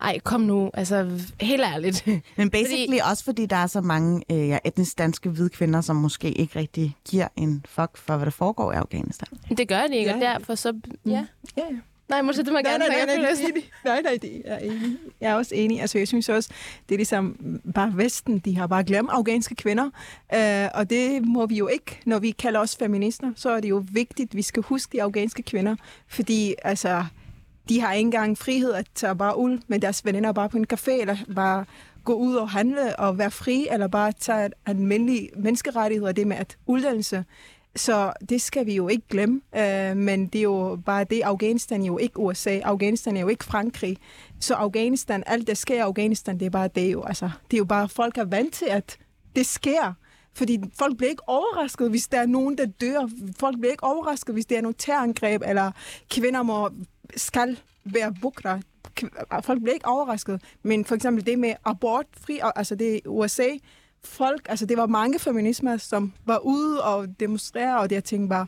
[0.00, 2.06] ej, kom nu, altså helt ærligt.
[2.36, 3.10] Men basically fordi...
[3.10, 6.58] også fordi der er så mange øh, ja, etnisk danske hvide kvinder, som måske ikke
[6.58, 9.28] rigtig giver en fuck for, hvad der foregår i Afghanistan.
[9.56, 10.26] det gør det ikke, og Ja.
[10.32, 10.72] derfor så...
[11.06, 11.10] Ja.
[11.10, 11.24] Ja,
[11.56, 11.62] ja.
[12.08, 12.84] Nej, måske det må jeg Nej, gerne.
[12.84, 14.96] nej, nej, jeg nej, nej, nej, nej, det er enig.
[15.20, 15.80] Jeg er også enig.
[15.80, 16.50] Altså, jeg synes også,
[16.88, 17.36] det er ligesom
[17.74, 19.84] bare Vesten, de har bare glemt afghanske kvinder.
[19.84, 23.32] Uh, og det må vi jo ikke, når vi kalder os feminister.
[23.36, 25.76] Så er det jo vigtigt, at vi skal huske de afghanske kvinder.
[26.08, 27.04] Fordi, altså,
[27.68, 30.66] de har ikke engang frihed at tage bare ud med deres veninder bare på en
[30.72, 31.64] café, eller bare
[32.04, 36.56] gå ud og handle og være fri, eller bare tage almindelige menneskerettigheder, det med at
[36.66, 37.24] uddannelse.
[37.76, 39.40] Så det skal vi jo ikke glemme.
[39.56, 42.58] øh, men det er jo bare det, Afghanistan er jo ikke USA.
[42.64, 43.96] Afghanistan er jo ikke Frankrig.
[44.40, 47.02] Så Afghanistan, alt der sker i Afghanistan, det er bare det jo.
[47.02, 48.98] Altså, det er jo bare, folk er vant til, at
[49.36, 49.94] det sker.
[50.36, 53.08] Fordi folk bliver ikke overrasket, hvis der er nogen, der dør.
[53.38, 55.72] Folk bliver ikke overrasket, hvis der er nogle terrorangreb, eller
[56.10, 56.70] kvinder må,
[57.16, 58.60] skal være bukra.
[59.42, 60.42] Folk bliver ikke overrasket.
[60.62, 63.48] Men for eksempel det med abortfri, altså det USA,
[64.04, 68.28] folk, altså det var mange feminismer, som var ude og demonstrere, og det jeg tænkte
[68.28, 68.46] bare,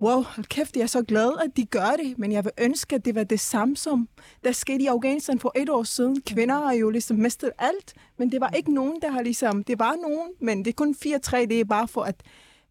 [0.00, 2.94] wow, hold kæft, jeg er så glad, at de gør det, men jeg vil ønske,
[2.96, 4.08] at det var det samme som,
[4.44, 6.22] der skete i Afghanistan for et år siden.
[6.26, 9.78] Kvinder har jo ligesom mistet alt, men det var ikke nogen, der har ligesom, det
[9.78, 12.14] var nogen, men det er kun 4-3, det er bare for at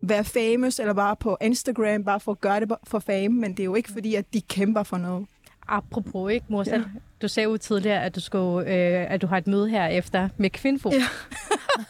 [0.02, 3.60] være famous, eller bare på Instagram, bare for at gøre det for fame, men det
[3.60, 5.26] er jo ikke fordi, at de kæmper for noget.
[5.68, 6.64] Apropos, ikke, mor?
[6.68, 6.82] Ja.
[7.22, 10.30] Du sagde jo tidligere, at du, skulle, øh, at du har et møde her efter
[10.38, 10.92] med Kvinfo.
[10.92, 11.08] Ja.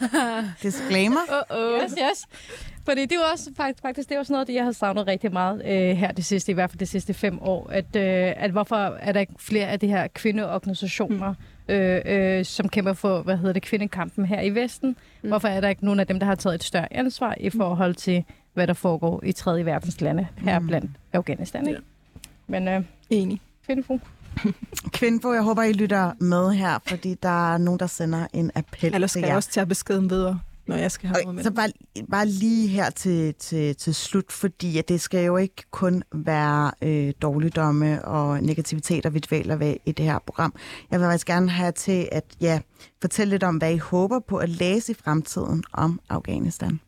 [0.64, 1.20] Disclaimer.
[1.20, 1.84] Uh-oh.
[1.84, 2.28] Yes, yes.
[2.86, 4.72] Fordi det er jo også faktisk, faktisk det er jo sådan noget, det jeg har
[4.72, 7.70] savnet rigtig meget øh, her det sidste, i hvert fald de sidste fem år.
[7.70, 11.34] At, øh, at hvorfor er der ikke flere af de her kvindeorganisationer,
[11.68, 11.74] mm.
[11.74, 14.96] øh, øh, som kæmper for, hvad hedder det, kvindekampen her i Vesten?
[15.24, 15.30] Mm.
[15.30, 17.96] Hvorfor er der ikke nogen af dem, der har taget et større ansvar i forhold
[17.96, 18.24] til
[18.54, 20.68] hvad der foregår i tredje verdens lande, her Mm.
[20.68, 21.68] blandt Afghanistan.
[21.68, 21.82] Ikke?
[22.48, 23.42] Men øh, Enig.
[23.66, 24.00] Kvinfo.
[24.98, 28.94] Kvinfo, jeg håber, I lytter med her, fordi der er nogen, der sender en appel
[28.96, 29.36] Ellers til skal jeg jer.
[29.36, 31.44] også tage beskeden videre, når jeg skal have med.
[31.44, 31.70] så bare,
[32.12, 36.72] bare lige her til, til, til slut, fordi at det skal jo ikke kun være
[36.82, 40.54] øh, dårligdomme og negativiteter, vi dvæler ved i det her program.
[40.92, 42.60] Jeg vil faktisk gerne have til at ja,
[43.02, 46.80] fortælle lidt om, hvad I håber på at læse i fremtiden om Afghanistan.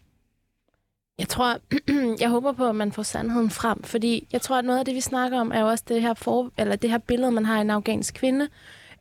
[1.19, 1.57] Jeg tror,
[2.21, 4.95] jeg håber på, at man får sandheden frem, fordi jeg tror, at noget af det,
[4.95, 7.57] vi snakker om, er jo også det her, for, eller det her billede, man har
[7.57, 8.47] af en afghansk kvinde,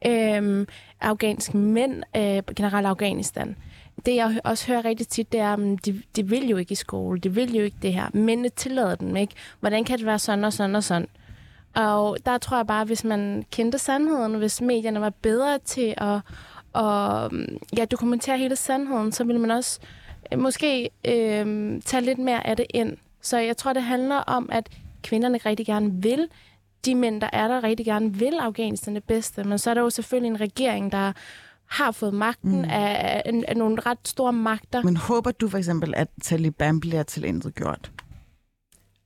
[0.07, 0.67] øhm,
[1.01, 3.57] afghanske mænd, øh, generelt Afghanistan.
[4.07, 6.75] Det, jeg også hører rigtig tit, det er, at de, de vil jo ikke i
[6.75, 8.11] skole, de vil jo ikke det her.
[8.13, 9.35] Mændene tillader dem ikke.
[9.61, 11.09] Hvordan kan det være sådan og sådan og sådan?
[11.75, 16.21] Og der tror jeg bare, hvis man kendte sandheden, hvis medierne var bedre til at,
[16.85, 19.81] at mm, ja, dokumentere hele sandheden, så ville man også
[20.33, 22.97] øh, måske øh, tage lidt mere af det ind.
[23.21, 24.69] Så jeg tror, det handler om, at
[25.03, 26.29] kvinderne rigtig gerne vil.
[26.85, 29.45] De mænd, der er der, rigtig gerne vil Afghanistan det bedste.
[29.45, 31.13] Men så er der jo selvfølgelig en regering, der
[31.69, 32.65] har fået magten Mm.
[32.65, 34.83] af, af, af nogle ret store magter.
[34.83, 37.93] Men håber du for eksempel, at Taliban bliver til gjort?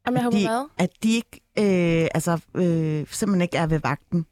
[0.06, 0.64] Om jeg håber de, hvad?
[0.78, 4.26] At de ikke, øh, altså, øh, simpelthen ikke er ved vagten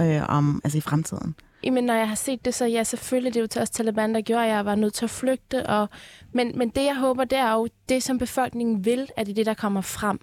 [0.00, 1.34] øh, om, altså i fremtiden.
[1.64, 4.14] Jamen, når jeg har set det, så ja, selvfølgelig, det er jo til os Taliban,
[4.14, 5.66] der gjorde, at jeg var nødt til at flygte.
[5.66, 5.88] Og,
[6.32, 9.34] men, men det, jeg håber, det er jo det, som befolkningen vil, at det er
[9.34, 10.20] det, der kommer frem.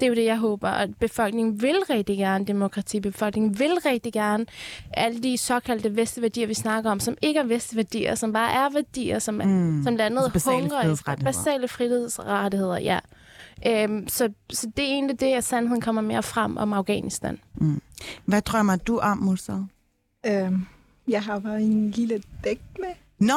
[0.00, 3.00] Det er jo det, jeg håber, at befolkningen vil rigtig gerne demokrati.
[3.00, 4.46] Befolkningen vil rigtig gerne
[4.92, 9.18] alle de såkaldte vestværdier, vi snakker om, som ikke er vestværdier, som bare er værdier,
[9.18, 9.40] som, mm.
[9.44, 9.82] Mm.
[9.82, 11.32] som landet Altså basale hungrer frihedsrettigheder.
[11.32, 12.98] Basale frihedsrettigheder, ja.
[13.66, 17.38] Øhm, så, så det er egentlig det, at sandheden kommer mere frem om Afghanistan.
[18.24, 19.52] Hvad drømmer du om, Musa?
[20.26, 20.66] Øhm,
[21.08, 22.88] jeg har bare en lille dæk med.
[23.18, 23.34] Nå,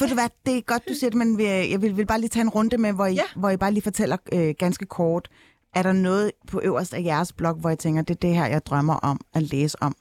[0.00, 2.28] ved du hvad, det er godt, du siger det, men jeg vil, vil bare lige
[2.28, 3.22] tage en runde med, hvor I, Ja.
[3.36, 5.28] hvor I bare lige fortæller øh, ganske kort.
[5.74, 8.46] Er der noget på øverst af jeres blog, hvor I tænker, det er det her,
[8.46, 9.96] jeg drømmer om at læse om?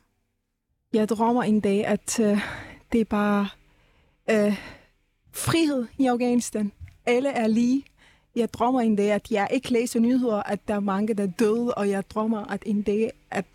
[0.93, 2.39] Jeg drømmer en dag, at øh,
[2.91, 3.47] det er bare
[4.29, 4.57] øh,
[5.33, 6.71] frihed i Afghanistan.
[7.05, 7.83] Alle er lige.
[8.35, 11.27] Jeg drømmer en dag, at jeg ikke læser nyheder, at der er mange, der er
[11.27, 13.45] døde, og jeg drømmer, at en dag, at,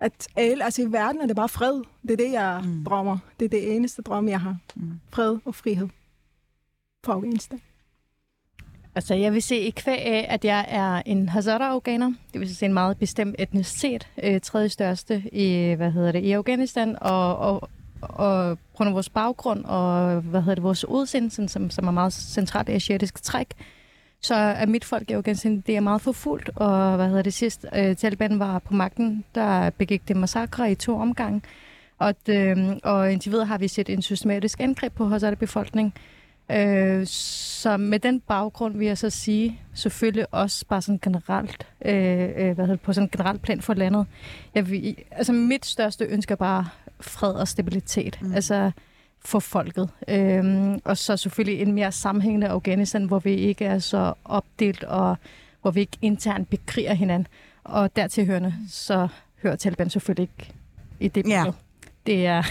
[0.00, 1.82] at alle, altså i verden er det bare fred.
[2.02, 2.70] Det er det, jeg Mm.
[2.70, 2.84] mm.
[2.84, 3.18] drømmer.
[3.40, 4.56] Det er det eneste drøm, jeg har.
[4.76, 5.00] Mm.
[5.12, 5.88] Fred og frihed
[7.04, 7.60] for Afghanistan.
[8.98, 12.12] Altså, jeg vil se i kvæg af, at jeg er en Hazara-afghaner.
[12.32, 14.08] Det vil sige en meget bestemt etnicitet.
[14.22, 16.96] Øh, tredje største i, hvad hedder det, i Afghanistan.
[17.00, 17.68] Og, og,
[18.00, 21.90] og på grund af vores baggrund og hvad hedder det, vores udseende, som, som er
[21.90, 23.46] meget centralt asiatisk træk,
[24.20, 26.50] så er mit folk i Afghanistan, det er meget forfulgt.
[26.56, 30.74] Og hvad hedder det sidst, øh, Taliban var på magten, der begik det massakre i
[30.74, 31.42] to omgange.
[31.98, 35.92] Og, det, og indtil videre har vi set en systematisk angreb på Hazara-befolkningen.
[36.50, 42.22] Øh, så med den baggrund vil jeg så sige, selvfølgelig også bare sådan generelt, øh,
[42.22, 44.06] øh, hvad hedder det, på sådan en generelt plan for landet.
[44.54, 46.68] Jeg vil, altså mit største ønske er bare
[47.00, 48.18] fred og stabilitet.
[48.22, 48.34] Mm.
[48.34, 48.70] Altså
[49.24, 49.90] for folket.
[50.08, 55.16] Øhm, og så selvfølgelig en mere sammenhængende Afghanistan, hvor vi ikke er så opdelt, og
[55.62, 57.26] hvor vi ikke internt bekriger hinanden.
[57.64, 59.08] Og dertil hørende, så
[59.42, 60.52] hører Taliban selvfølgelig ikke
[61.00, 61.28] i det.
[61.28, 61.44] Ja.
[62.06, 62.42] Det er,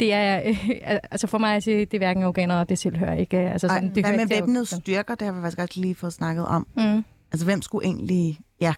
[0.00, 0.64] det er, øh,
[1.10, 3.36] altså for mig det er hverken afghanere, og det tilhører ikke.
[3.38, 5.14] øh, Altså Ej, sådan, det hvad med væbnede styrker?
[5.14, 6.66] Det har vi faktisk også lige fået snakket om.
[6.76, 7.04] Mm.
[7.32, 8.74] Altså, hvem skulle egentlig ja,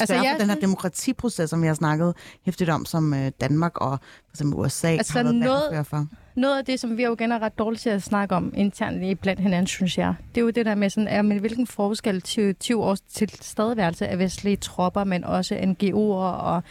[0.00, 3.76] Altså, jeg for den her demokratiproces, som vi har snakket hæftigt om, som øh, Danmark
[3.80, 6.06] og for eksempel USA Altså, har været noget- for?
[6.36, 9.14] Noget af det, som vi afghanere er ret dårlige til at snakke om internt i
[9.14, 12.20] blandt hinanden, synes jeg, det er jo det der med, sådan, er, men hvilken forskel
[12.20, 15.96] til 20 års tilstedeværelse af vestlige tropper, men også NGO'er
[16.42, 16.62] og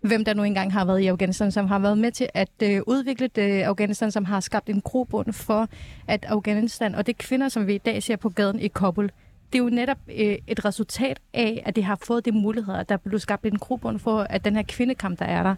[0.00, 2.80] hvem der nu engang har været i Afghanistan, som har været med til at øh,
[2.86, 5.68] udvikle det Afghanistan, som har skabt en grobund for,
[6.08, 9.10] at Afghanistan, og det kvinder, som vi i dag ser på gaden i Kabul,
[9.52, 12.82] det er jo netop øh, et resultat af, at det har fået de muligheder.
[12.82, 15.54] Der blev skabt en grobund for, at den her kvindekamp, der er der.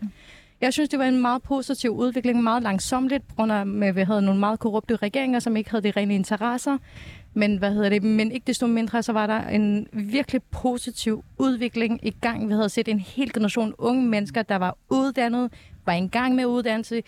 [0.61, 4.03] Jeg synes, det var en meget positiv udvikling, meget langsomligt, på grund af, med, vi
[4.03, 6.79] havde nogle meget korrupte regeringer, som ikke havde de rene interesser.
[7.35, 8.03] Men, hvad hedder det?
[8.03, 12.49] Men ikke desto mindre, så var der en virkelig positiv udvikling i gang.
[12.49, 15.53] Vi havde set en hel generation unge mennesker, der var uddannet,
[15.87, 17.03] var i gang med uddannelse,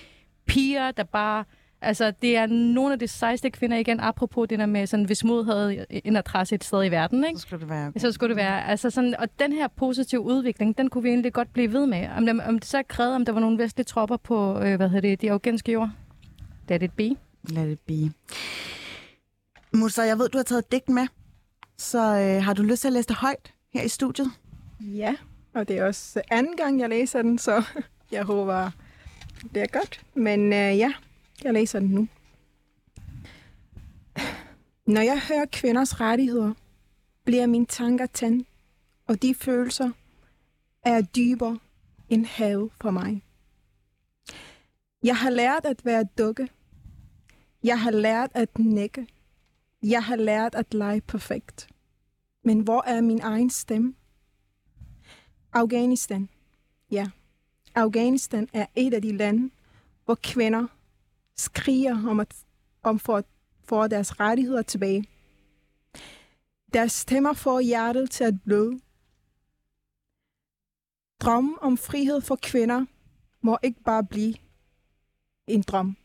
[0.46, 1.44] piger, der bare...
[1.82, 5.24] Altså, det er nogle af de sejste kvinder, igen, apropos det der med, sådan, hvis
[5.24, 7.38] mod havde en adresse et sted i verden, ikke?
[7.38, 7.92] Så skulle det være...
[7.96, 8.66] Så skulle det være.
[8.68, 12.08] Altså sådan, og den her positive udvikling, den kunne vi egentlig godt blive ved med.
[12.16, 14.88] Om, det- om det så krævede, om der var nogle vestlige tropper på, øh, hvad
[14.88, 15.90] hedder det, de afghanske jord.
[16.68, 17.10] Er det be.
[17.48, 18.10] Lad det be.
[19.74, 21.06] Musa, jeg ved, du har taget digt med,
[21.78, 24.30] så øh, har du lyst til at læse det højt her i studiet?
[24.80, 25.16] Ja,
[25.54, 27.64] og det er også anden gang, jeg læser den, så
[28.12, 28.70] jeg håber,
[29.54, 30.04] det er godt.
[30.14, 30.92] Men øh, ja,
[31.44, 32.08] jeg læser den nu.
[34.86, 36.52] Når jeg hører kvinders rettigheder,
[37.24, 38.48] bliver mine tanker tændt,
[39.06, 39.90] og de følelser
[40.82, 41.58] er dybere
[42.08, 43.22] end havet for mig.
[45.02, 46.48] Jeg har lært at være dukke.
[47.64, 49.06] Jeg har lært at nække.
[49.86, 51.68] Jeg har lært at lege perfekt.
[52.44, 53.94] Men hvor er min egen stemme?
[55.52, 56.28] Afghanistan.
[56.90, 57.10] Ja,
[57.74, 59.50] Afghanistan er et af de lande,
[60.04, 60.66] hvor kvinder
[61.36, 62.44] skriger om at
[62.82, 63.24] om for,
[63.64, 65.04] for deres rettigheder tilbage.
[66.72, 68.80] Deres stemmer får hjertet til at bløde.
[71.20, 72.84] Drømmen om frihed for kvinder
[73.40, 74.34] må ikke bare blive
[75.46, 75.96] en drøm.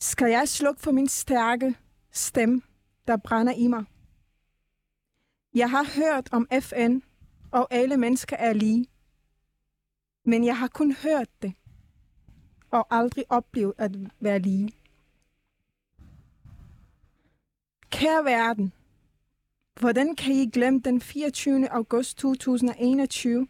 [0.00, 1.76] Skal jeg slukke for min stærke
[2.12, 2.62] stemme,
[3.06, 3.84] der brænder i mig?
[5.54, 6.98] Jeg har hørt om FN,
[7.50, 8.86] og alle mennesker er lige.
[10.24, 11.54] Men jeg har kun hørt det,
[12.70, 14.72] og aldrig oplevet at være lige.
[17.90, 18.72] Kære verden,
[19.80, 21.68] hvordan kan I glemme den 24.
[21.72, 23.46] august 2021,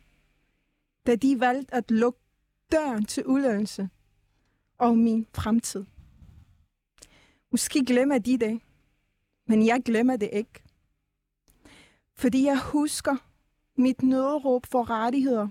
[1.06, 2.20] da de valgte at lukke
[2.72, 3.88] døren til uddannelse
[4.78, 5.84] og min fremtid?
[7.51, 8.61] Måske glemmer de det,
[9.46, 10.62] men jeg glemmer det ikke.
[12.14, 13.16] Fordi jeg husker
[13.76, 15.48] mit nødråb for rettigheder.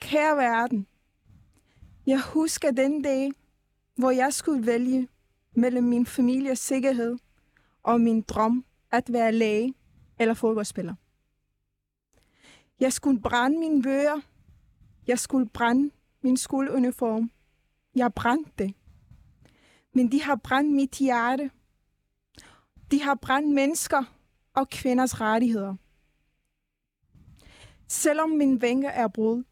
[0.00, 0.86] Kære verden,
[2.06, 3.32] jeg husker den dag,
[3.94, 5.08] hvor jeg skulle vælge
[5.52, 7.18] mellem min families sikkerhed
[7.82, 9.74] og min drøm at være læge
[10.18, 10.94] eller fodboldspiller.
[12.80, 14.20] Jeg skulle brænde mine bøger.
[15.06, 15.90] Jeg skulle brænde
[16.22, 17.30] min skoleuniform.
[17.94, 18.74] Jeg brændte det.
[19.96, 21.50] Men de har brændt mit hjerte.
[22.90, 24.04] De har brændt mennesker
[24.54, 25.76] og kvinders rettigheder.
[27.88, 29.46] Selvom min vinger er brudt,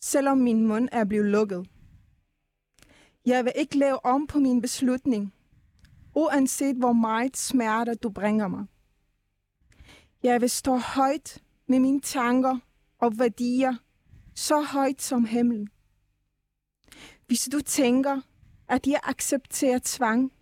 [0.00, 1.68] selvom min mund er blevet lukket,
[3.26, 5.34] jeg vil ikke lave om på min beslutning,
[6.14, 8.66] uanset hvor meget smerte du bringer mig.
[10.22, 12.58] Jeg vil stå højt med mine tanker
[12.98, 13.74] og værdier,
[14.34, 15.68] så højt som himlen.
[17.26, 18.20] Hvis du tænker,
[18.68, 20.32] at jeg accepterer tvang,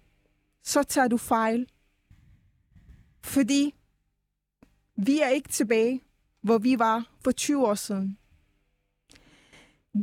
[0.62, 1.68] så tager du fejl.
[3.20, 3.74] Fordi
[4.96, 6.02] vi er ikke tilbage,
[6.40, 8.18] hvor vi var for 20 år siden.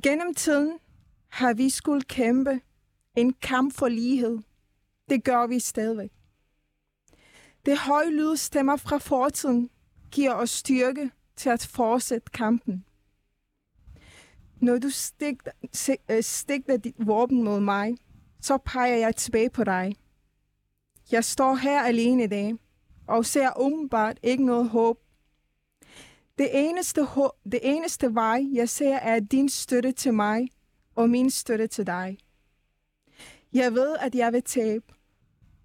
[0.03, 0.79] Gennem tiden
[1.29, 2.61] har vi skulle kæmpe
[3.15, 4.39] en kamp for lighed.
[5.09, 6.11] Det gør vi stadigvæk.
[7.65, 9.69] Det høje stemmer fra fortiden
[10.11, 12.85] giver os styrke til at fortsætte kampen.
[14.61, 15.51] Når du stigter,
[16.09, 17.97] øh, stigter dit våben mod mig,
[18.43, 19.95] så peger jeg tilbage på dig.
[21.11, 22.53] Jeg står her alene i dag,
[23.07, 24.99] og ser umiddelbart ikke noget håb.
[26.37, 27.01] Det eneste,
[27.43, 30.47] det eneste vej, jeg ser, er din støtte til mig
[30.95, 32.17] og min støtte til dig.
[33.53, 34.93] Jeg ved, at jeg vil tabe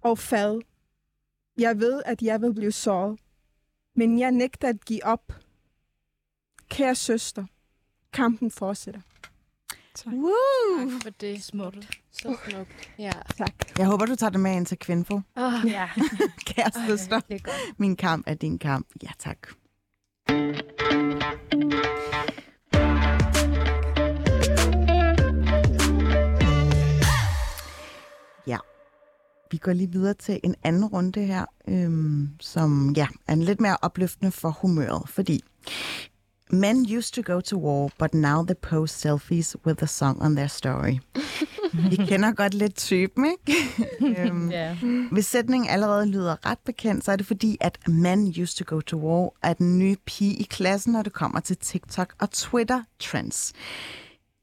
[0.01, 0.61] og falde.
[1.57, 3.19] Jeg ved, at jeg vil blive såret.
[3.95, 5.33] Men jeg nægter at give op.
[6.69, 7.45] Kære søster,
[8.13, 9.01] kampen fortsætter.
[10.03, 10.13] Tak.
[10.13, 10.79] Woo!
[10.79, 11.43] Tak for det.
[11.43, 11.99] Smukt.
[12.11, 12.91] Så smukt.
[12.99, 13.11] Ja.
[13.37, 13.53] Tak.
[13.77, 15.21] Jeg håber, du tager det med ind til Kvinfo.
[15.35, 15.89] Oh, Ja,
[16.47, 17.79] Kære søster, det er godt.
[17.79, 18.87] min kamp er din kamp.
[19.03, 19.37] Ja, tak.
[28.47, 28.57] Ja,
[29.51, 33.61] vi går lige videre til en anden runde her, øhm, som ja, er en lidt
[33.61, 35.43] mere opløftende for humøret, fordi
[36.51, 40.35] Men used to go to war, but now they post selfies with a song on
[40.35, 40.99] their story.
[41.89, 43.59] Vi kender godt lidt typen, ikke?
[44.21, 44.75] øhm, Ja.
[45.11, 48.81] hvis sætningen allerede lyder ret bekendt, så er det fordi, at Man Used to Go
[48.81, 53.51] to War er den nye pige i klassen, når det kommer til TikTok og Twitter-trends.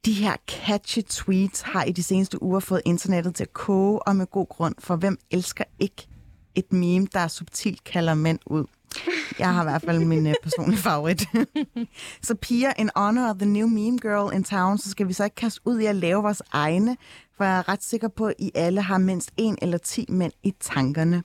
[0.05, 4.17] De her catchy tweets har i de seneste uger fået internettet til at koge, og
[4.17, 6.07] med god grund, for hvem elsker ikke
[6.55, 8.65] et meme, der subtilt kalder mænd ud?
[9.39, 11.29] Jeg har i hvert fald min uh, personlige favorit.
[12.23, 15.25] så piger, in honor of the new meme girl in town, så skal vi så
[15.25, 16.97] ikke kaste ud i at lave vores egne,
[17.37, 20.33] for jeg er ret sikker på, at I alle har mindst en eller ti mænd
[20.43, 21.23] i tankerne.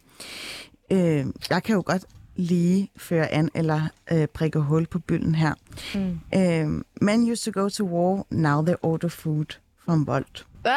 [0.91, 3.81] Øh, jeg kan jo godt lige føre an eller
[4.11, 5.53] øh, prikke hul på bylden her.
[5.95, 6.19] Mm.
[6.35, 9.45] Øh, men used to go to war, now they order food
[9.85, 10.47] from Bolt.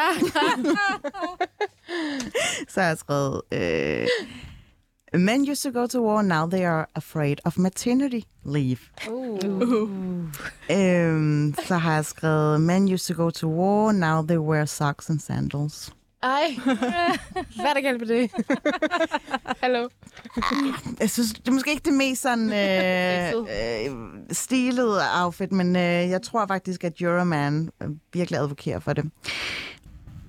[2.69, 4.07] Så har jeg skrevet, øh,
[5.17, 8.79] Men used to go to war, now they are afraid of maternity leave.
[9.09, 10.29] Uh.
[10.71, 15.09] Øhm, så har jeg skrevet, Men used to go to war, now they wear socks
[15.09, 15.93] and sandals.
[16.23, 16.55] Ej.
[17.55, 18.31] Hvad er der galt med det?
[19.61, 19.89] Hallo.
[20.99, 23.33] Jeg synes, det er måske ikke det mest sådan øh,
[23.89, 23.95] øh,
[24.31, 29.11] stilede outfit, men øh, jeg tror faktisk, at Euroman øh, virkelig advokerer for det.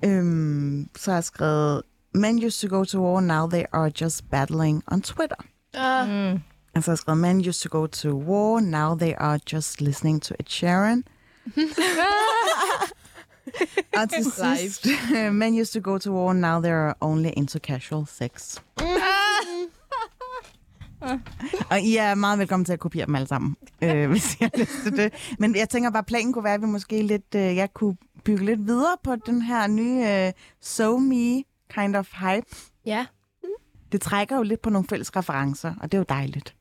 [0.05, 1.81] Øhm, så har jeg skrevet,
[2.17, 5.35] Men used to go to war, now they are just battling on Twitter.
[5.75, 6.39] Uh, Mm.
[6.75, 10.21] Altså, jeg har skrevet, men used to go to war, now they are just listening
[10.21, 11.03] to Ed Sheeran.
[13.97, 14.25] Og til
[14.59, 14.87] sidst,
[15.31, 18.57] men used to go to war, now they're only into casual sex.
[21.71, 24.51] Og I er meget velkommen til at kopiere dem alle sammen, øh, hvis I har
[24.57, 25.13] lyst til det.
[25.39, 28.45] Men jeg tænker bare, planen kunne være, at vi måske lidt, øh, jeg kunne bygge
[28.45, 32.55] lidt videre på den her nye øh, So Me kind of hype.
[32.85, 33.05] ja.
[33.91, 36.55] Det trækker jo lidt på nogle fælles referencer, og det er jo dejligt.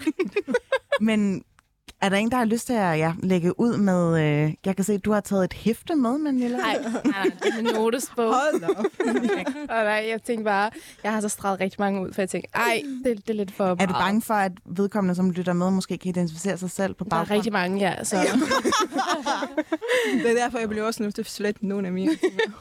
[1.00, 1.44] Men
[2.00, 4.20] er der ingen, der har lyst til at ja, lægge ud med...
[4.20, 6.56] Øh, jeg kan se, at du har taget et hæfte med, Manila.
[6.56, 8.34] Nej, nej, nej, det er min notesbog.
[8.34, 8.84] Hold op.
[9.76, 10.70] Og nej, jeg tænkte bare,
[11.04, 13.52] jeg har så streget rigtig mange ud, for jeg tænkte, ej, det, det er lidt
[13.52, 13.96] for Er du meget.
[13.96, 17.30] bange for, at vedkommende, som lytter med, måske kan identificere sig selv på Der baggrund?
[17.30, 18.04] er rigtig mange, ja.
[18.04, 18.16] Så.
[20.22, 22.12] Det er derfor, jeg bliver også nødt til at slette nogle af mine.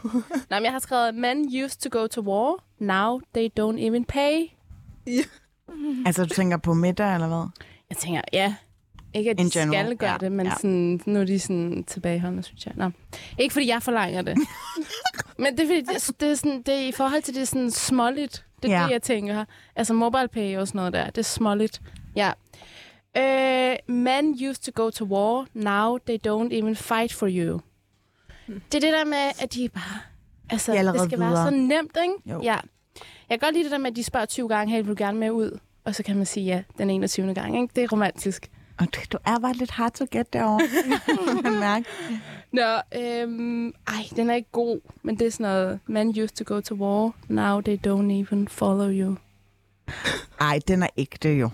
[0.50, 4.06] Nå, men jeg har skrevet, men used to go to war, now they don't even
[4.06, 4.42] pay.
[6.06, 7.48] Altså, du tænker på middag, eller hvad?
[7.90, 8.56] Jeg tænker, ja,
[9.16, 10.52] ikke at de In general, skal gøre ja, det, men ja.
[10.56, 12.74] sådan, nu er de sådan tilbageholdende, synes jeg.
[12.78, 12.92] Nå.
[13.40, 14.38] Ikke fordi jeg forlanger det.
[15.40, 17.72] men det er fordi, det, det, er sådan, det er i forhold til det sådan
[17.72, 18.46] småligt.
[18.64, 18.86] Det er Ja.
[18.86, 19.46] det, jeg tænker.
[19.76, 21.06] Altså mobile pay og sådan noget der.
[21.06, 21.82] Det er småligt.
[22.16, 22.32] Ja.
[23.20, 27.60] Uh, men used to go to war, now they don't even fight for you.
[28.48, 30.00] Det er det der med, at de bare...
[30.50, 31.32] Altså, De er det skal videre.
[31.34, 32.32] være så nemt, ikke?
[32.32, 32.42] Jo.
[32.44, 32.58] Ja.
[33.30, 34.96] Jeg kan godt lide det der med, at de spørger 20 gange, hey, vil du
[34.98, 35.60] gerne med ud?
[35.84, 37.34] Og så kan man sige ja den 21.
[37.34, 37.72] gang, ikke?
[37.76, 38.52] Det er romantisk.
[38.80, 40.62] Og du, du er bare lidt hard to get derovre.
[41.44, 41.86] kan mærke.
[42.52, 42.62] Nå,
[43.00, 46.62] øhm, ej, den er ikke god, men det er sådan noget, man used to go
[46.62, 49.16] to war, now they don't even follow you.
[50.40, 51.50] Ej, den er ægte jo.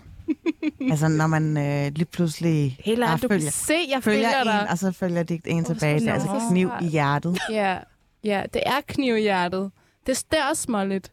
[0.91, 4.41] altså, når man øh, lige pludselig Helt bare du kan følger, se, jeg følger følger
[4.41, 4.69] en, dig.
[4.69, 5.99] og så følger de en Åh, tilbage.
[5.99, 7.39] Det er altså kniv i hjertet.
[7.49, 7.77] Ja,
[8.23, 9.71] ja, det er kniv i hjertet.
[10.07, 11.11] Det, det er også småligt.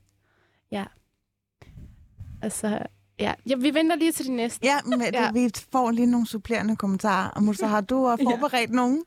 [0.73, 0.85] Ja.
[2.43, 2.79] Altså,
[3.19, 3.35] ja.
[3.47, 3.57] ja.
[3.57, 4.67] vi venter lige til de næste.
[4.67, 5.23] Ja, men Ja.
[5.25, 5.33] ja.
[5.33, 7.29] vi får lige nogle supplerende kommentarer.
[7.31, 9.05] Og Musa, har du forberedt nogen?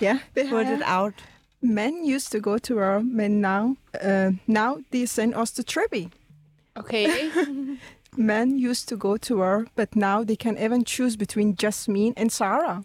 [0.00, 0.76] Ja, det har Put jeg.
[0.78, 1.14] it out.
[1.60, 3.76] Men used to go to war, but now,
[4.06, 6.08] uh, now they send us to Trippy.
[6.74, 7.06] Okay.
[8.18, 12.30] Men used to go to war, but now they can even choose between Jasmine and
[12.30, 12.82] Sarah.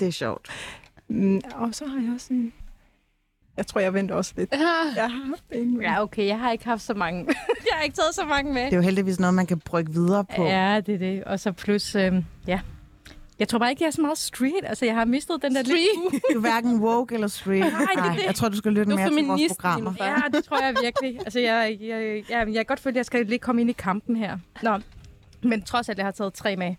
[0.00, 0.48] Det er sjovt.
[1.08, 2.52] Mm, og så har jeg også en...
[3.56, 4.50] Jeg tror, jeg venter også lidt.
[4.52, 5.82] Jeg har haft en.
[5.82, 7.26] Ja, okay, jeg har ikke haft så mange.
[7.70, 8.64] jeg har ikke taget så mange med.
[8.64, 10.44] Det er jo heldigvis noget, man kan brygge videre på.
[10.44, 11.24] Ja, det er det.
[11.24, 12.60] Og så plus, øhm, ja.
[13.38, 14.64] Jeg tror bare ikke, jeg er så meget street.
[14.64, 15.76] Altså, jeg har mistet den der lidt...
[16.32, 17.64] Du er hverken woke eller street.
[17.64, 18.26] det er det.
[18.26, 19.94] jeg tror, du skal lytte Du er mere til vores programmer.
[20.00, 21.18] Ja, det tror jeg virkelig.
[21.18, 23.72] Altså, jeg, jeg, jeg, jeg kan godt føle, at jeg skal lige komme ind i
[23.72, 24.38] kampen her.
[24.62, 24.78] Nå,
[25.42, 26.74] men trods alt, jeg har taget tre med.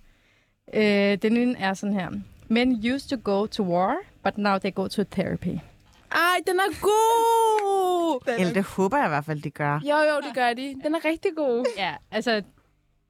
[0.73, 2.09] Øh, den ene er sådan her.
[2.47, 5.57] Men used to go to war, but now they go to therapy.
[6.13, 8.19] Ej, den er god!
[8.39, 9.73] Eller det håber jeg i hvert fald, de gør.
[9.83, 10.75] Jo, jo, det gør de.
[10.83, 11.65] Den er rigtig god.
[11.77, 12.41] Ja, altså,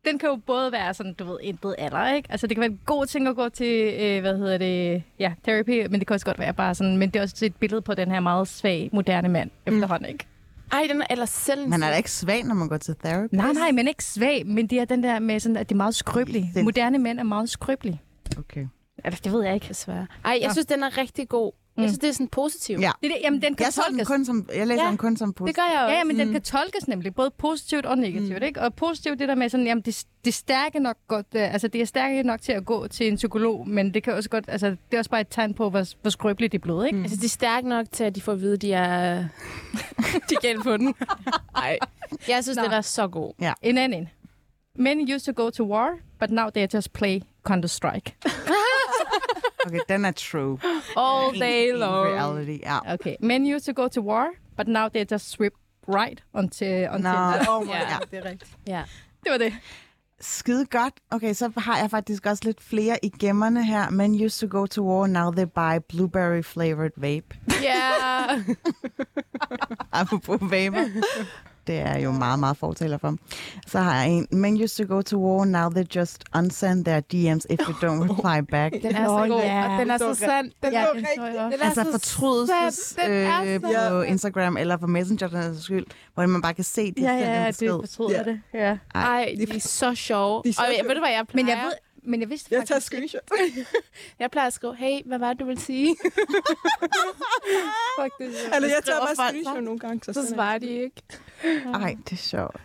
[0.06, 2.32] den kan jo både være sådan, du ved, intet alder, ikke?
[2.32, 5.34] Altså, det kan være en god ting at gå til, øh, hvad hedder det, ja,
[5.44, 7.82] therapy, men det kan også godt være bare sådan, men det er også et billede
[7.82, 10.26] på den her meget svag, moderne mand efterhånden, ikke?
[10.72, 11.68] Ej, den er ellers selv.
[11.70, 13.36] Man er da ikke svag, når man går til therapy.
[13.36, 15.78] Nej, nej, men ikke svag, men det er den der med sådan, at det er
[15.78, 16.52] meget skrøbelige.
[16.56, 18.02] Det- Moderne mænd er meget skrøbelige.
[18.38, 18.68] Okay.
[19.04, 19.68] Altså, det ved jeg ikke.
[19.70, 20.08] Desværre.
[20.26, 20.54] Ej, jeg Nå.
[20.54, 21.52] synes, den er rigtig god.
[21.78, 21.88] Jeg Mm.
[21.88, 22.82] synes, det er sådan positivt.
[22.82, 22.92] Ja.
[23.02, 24.08] Det er det, jamen, den kan Jeg, så den tolkes.
[24.08, 25.56] kun som, jeg læser Ja, den kun som Det positiv.
[25.56, 25.92] gør jeg også.
[25.92, 28.44] Ja, ja, men den kan tolkes nemlig, både positivt og negativt, mm.
[28.46, 28.62] ikke?
[28.62, 31.68] Og positivt det der med sådan, jamen det, det er stærke nok godt, øh, altså
[31.68, 34.46] det er stærke nok til at gå til en psykolog, men det kan også godt,
[34.48, 36.98] altså det er også bare et tegn på, hvor, hvor skrøbeligt det er blevet, ikke?
[36.98, 37.04] Mm.
[37.04, 39.26] Altså, de er stærke nok til, at de får at vide, at de er...
[40.30, 40.96] de galt på den.
[41.56, 41.78] Ej.
[42.28, 42.64] Jeg synes, Nå.
[42.64, 43.54] den er så god.
[43.62, 44.10] En anden.
[44.76, 47.20] Men used to go to war, but now they just play
[47.50, 48.12] Counter-Strike.
[49.66, 50.58] Okay, den er true.
[50.98, 52.08] All day In long.
[52.08, 52.94] reality, ja.
[52.94, 53.16] Okay.
[53.20, 55.54] Men used to go to war, but now they just sweep
[55.88, 56.88] right until...
[56.92, 57.50] until Nå.
[57.50, 57.98] Oh my Ja.
[58.00, 58.52] God, det er rigtigt.
[58.68, 58.84] Ja.
[59.24, 59.54] Det var det.
[60.20, 60.94] Skide godt.
[61.12, 63.90] Okay, så har jeg faktisk også lidt flere i gemmerne her.
[63.90, 67.36] Men used to go to war, now they buy blueberry flavored vape.
[67.64, 68.26] Ja.
[70.02, 70.86] Apropos vaper.
[71.68, 73.16] Det er jo meget, meget fortaler for.
[73.68, 74.28] Så har jeg en.
[74.32, 78.02] Men used to go to war, now they just unsend their DMs if you don't
[78.12, 78.74] reply back.
[78.84, 79.74] Den er så god, ja.
[79.74, 80.52] og den er så Det sand.
[80.64, 81.06] Den Ja, er, den
[81.52, 83.12] den er Altså så fortrydelses sand.
[83.12, 83.26] Den
[83.72, 86.92] er øh, på Instagram eller på Messenger, den er skyld, hvor man bare kan se,
[86.92, 88.24] de Ja, ja, det fortryder Ja.
[88.24, 88.42] det.
[88.54, 88.78] Ja.
[88.96, 90.42] Ej, de er så sjove.
[90.44, 91.44] De er så og ved du, hvad jeg plejer?
[91.46, 91.72] Men jeg ved,
[92.06, 93.66] men jeg vidste Jeg tager faktisk ikke- screenshot.
[94.20, 95.96] Jeg plejer at skrive, hey, hvad var det, du ville sige?
[98.00, 98.56] Fuck, det er sjovt.
[98.56, 100.14] Eller jeg tager bare screenshot nogle gange.
[100.14, 101.02] Så jeg svarer de ikke.
[101.74, 102.62] Ej, det er sjovt.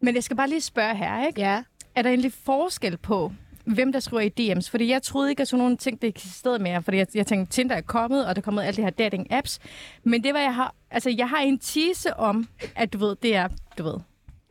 [0.00, 1.40] Men jeg skal bare lige spørge her, ikke?
[1.40, 1.62] Ja.
[1.94, 3.32] Er der egentlig forskel på,
[3.64, 4.70] hvem der skriver i DM's?
[4.70, 6.82] Fordi jeg troede ikke, at sådan nogle ting, det eksisterede mere.
[6.82, 9.58] Fordi jeg, jeg tænkte, Tinder er kommet, og der er kommet alle de her dating-apps.
[10.04, 10.74] Men det var, jeg har...
[10.90, 13.48] Altså, jeg har en tease om, at du ved, det er,
[13.78, 13.94] du ved,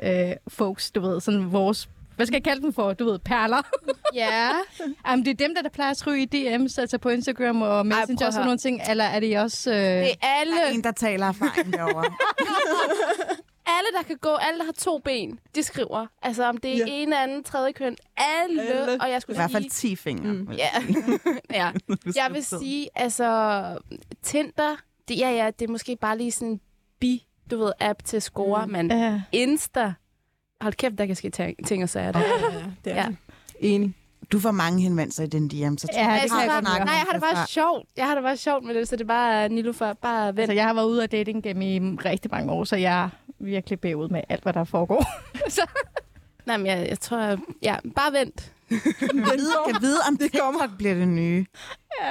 [0.03, 1.89] øh, folks, du ved, sådan vores
[2.19, 2.93] hvad skal jeg kalde dem for?
[2.93, 3.61] Du ved, perler.
[4.13, 4.49] Ja.
[5.07, 7.85] Jamen, det er dem, der, der plejer at skrive i DM's, altså på Instagram og
[7.85, 8.81] Messenger at og sådan nogle ting.
[8.89, 9.71] Eller er det også...
[9.71, 9.77] Øh...
[9.77, 12.03] Det er alle, Der er en, der taler erfaring derovre.
[13.77, 16.05] alle, der kan gå, alle, der har to ben, de skriver.
[16.21, 16.83] Altså, om det er Ja.
[16.87, 17.95] en, anden, tredje køn.
[18.17, 18.61] Alle.
[18.61, 19.01] Alle.
[19.01, 19.89] Og jeg I skulle hvert fald sige...
[19.89, 20.33] 10 fingre.
[20.33, 20.51] Mm.
[20.51, 20.69] Ja.
[21.63, 21.71] ja.
[22.03, 23.61] hvis Jeg vil sige, altså,
[24.23, 24.75] Tinder,
[25.07, 26.61] det, ja, ja, det er måske bare lige sådan en
[26.99, 28.71] bi, du ved, app til score, Mm.
[28.71, 29.21] men Ja.
[29.31, 29.93] Insta,
[30.61, 32.19] hold kæft, der kan ske ting, ting og sager der.
[32.19, 32.25] Ja,
[32.85, 33.01] det er Ja.
[33.01, 33.07] ja.
[33.59, 33.93] Enig.
[34.31, 36.73] Du får mange henvendelser i den DM, så Ja, det Jeg kan jeg godt nej,
[36.77, 37.85] jeg har det bare sjovt.
[37.97, 40.39] Jeg har det bare sjovt med det, så det er bare Nilo for bare vent.
[40.39, 43.09] Altså, jeg har været ude af dating game i rigtig mange år, så jeg er
[43.39, 45.05] virkelig bagud med alt, hvad der foregår.
[45.49, 45.61] så,
[46.45, 48.53] Nej, men jeg, jeg tror, ja, bare vent.
[48.71, 48.79] Jeg
[49.37, 50.59] vide, kan vide, om Det kommer.
[50.61, 51.45] TikTok bliver det nye.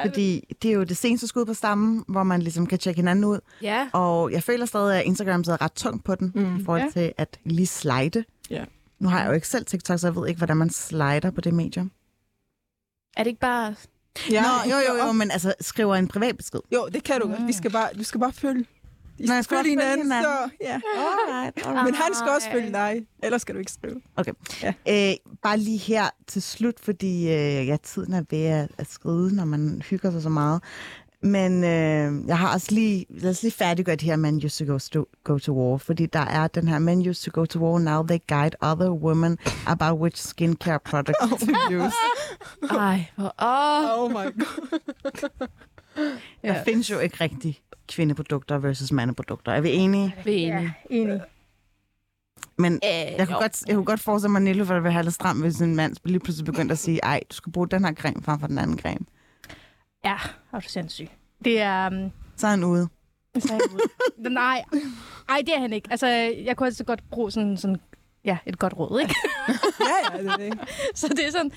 [0.04, 3.24] Fordi det er jo det seneste skud på stammen, hvor man ligesom kan tjekke hinanden
[3.24, 3.38] ud.
[3.62, 3.88] Ja.
[3.92, 6.56] Og jeg føler stadig, at Instagram sidder ret tungt på den, Mm.
[6.56, 6.90] i forhold Ja.
[7.00, 8.24] til at lige slide.
[8.50, 8.64] Ja.
[8.98, 11.40] Nu har jeg jo ikke selv TikTok, så jeg ved ikke, hvordan man slider på
[11.40, 11.90] det medium.
[13.16, 13.74] Er det ikke bare...
[14.30, 16.60] Ja, Nå, jo, jo, jo, men altså skriver en privat besked.
[16.72, 17.46] Jo, det kan du godt.
[17.46, 18.64] Vi skal bare, du skal bare følge.
[19.18, 20.24] I skal skal følge hinanden, hinanden.
[20.24, 20.80] så ja.
[20.96, 21.84] Alright, alright.
[21.84, 22.52] Men han skal også Ej.
[22.54, 23.06] følge dig.
[23.22, 24.00] Ellers skal du ikke skrive.
[24.88, 29.36] Øh, bare lige her til slut, fordi øh, ja, tiden er ved at, at skride,
[29.36, 30.62] når man hygger sig så meget.
[31.22, 34.72] Men øh, jeg har også lige, lad os lige færdiggøre det her Men Used to
[34.72, 37.58] go, to go to War, fordi der er den her Men Used to go to
[37.58, 41.38] War, now they guide other women about which skincare products oh.
[41.38, 41.94] to use.
[42.70, 43.34] Ej, hvor...
[43.42, 45.48] Åh, Oh my god.
[46.42, 49.52] Der findes jo ikke rigtig kvindeprodukter versus mandeprodukter.
[49.52, 50.14] Er vi enige?
[50.24, 50.74] vi er enige.
[50.90, 51.20] enig.
[52.58, 52.80] Men Øh,
[53.18, 53.40] jeg kunne, jo.
[53.40, 55.96] godt, jeg kunne godt forestille mig, at Nilo ville have lidt stram, hvis en mand
[56.04, 58.58] lige pludselig begyndte at sige, ej, du skal bruge den her creme frem for den
[58.58, 59.06] anden creme.
[60.04, 60.16] Ja,
[60.52, 61.08] er du sindssyg.
[61.44, 61.86] Det er...
[61.86, 62.88] Um, Så er han ude.
[63.38, 64.30] så er jeg ude.
[64.34, 64.64] Nej,
[65.28, 65.88] ej, det er han ikke.
[65.90, 66.06] Altså,
[66.44, 67.76] jeg kunne altså godt bruge sådan, sådan
[68.28, 69.14] ja, et godt råd, ikke?
[69.80, 70.58] Ja, ja, det er det.
[70.94, 71.50] så det er sådan...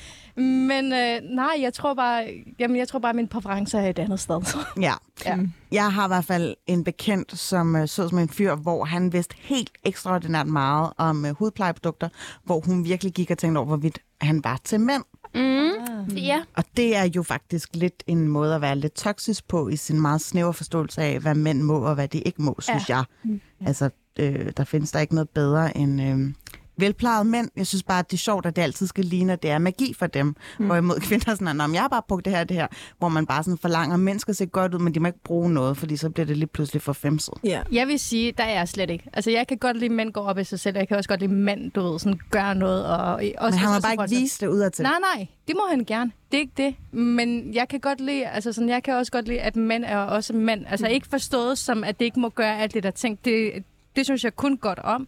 [0.68, 2.44] Men øh, nej, jeg tror bare...
[2.60, 4.42] Jamen, jeg tror bare, at min præference er et andet sted.
[4.82, 4.94] Ja.
[5.26, 5.38] Ja.
[5.72, 9.14] Jeg har i hvert fald en bekendt, som øh, så som en fyr, hvor han
[9.14, 12.10] vidste helt ekstraordinært meget om øh, hudplejeprodukter,
[12.44, 15.04] hvor hun virkelig gik og tænkte over, hvorvidt han var til mænd.
[15.36, 16.16] Mm.
[16.16, 16.44] Ja.
[16.56, 20.02] Og det er jo faktisk lidt en måde at være lidt toksisk på i sin
[20.02, 23.04] meget snævre forståelse af, hvad mænd må og hvad de ikke må, synes ja.
[23.24, 23.40] jeg.
[23.66, 26.34] Altså, øh, der findes der ikke noget bedre end øh,
[26.78, 27.50] velplejede mænd.
[27.58, 29.58] Jeg synes bare, at det er sjovt, at det altid skal ligne, at det er
[29.58, 30.36] magi for dem.
[30.60, 30.66] Mm.
[30.66, 32.68] Hvorimod kvinder er sådan, at jeg har bare brugt det her det her,
[33.00, 35.24] hvor man bare sådan forlanger, at mænd skal se godt ud, men de må ikke
[35.24, 37.34] bruge noget, fordi så bliver det lige pludselig for femset.
[37.44, 37.62] Ja.
[37.72, 39.04] Jeg vil sige, der er jeg slet ikke.
[39.14, 40.78] Altså, jeg kan godt lide, at mænd går op i sig selv.
[40.78, 42.86] Jeg kan også godt lide, at mænd, du ved, sådan, gør noget.
[42.86, 44.84] Og, og også, Men han må også bare ikke til- vise det udadtil.
[44.84, 46.12] Nej, nej, det må han gerne.
[46.32, 46.76] Det er ikke det.
[47.00, 49.98] Men jeg kan godt lide, altså sådan, jeg kan også godt lide, at mænd er
[49.98, 50.66] også mænd.
[50.70, 53.26] Altså ikke forstået som, at det ikke må gøre alt det, der er tænkt.
[53.26, 53.52] Det,
[53.96, 55.08] det synes jeg kun godt om.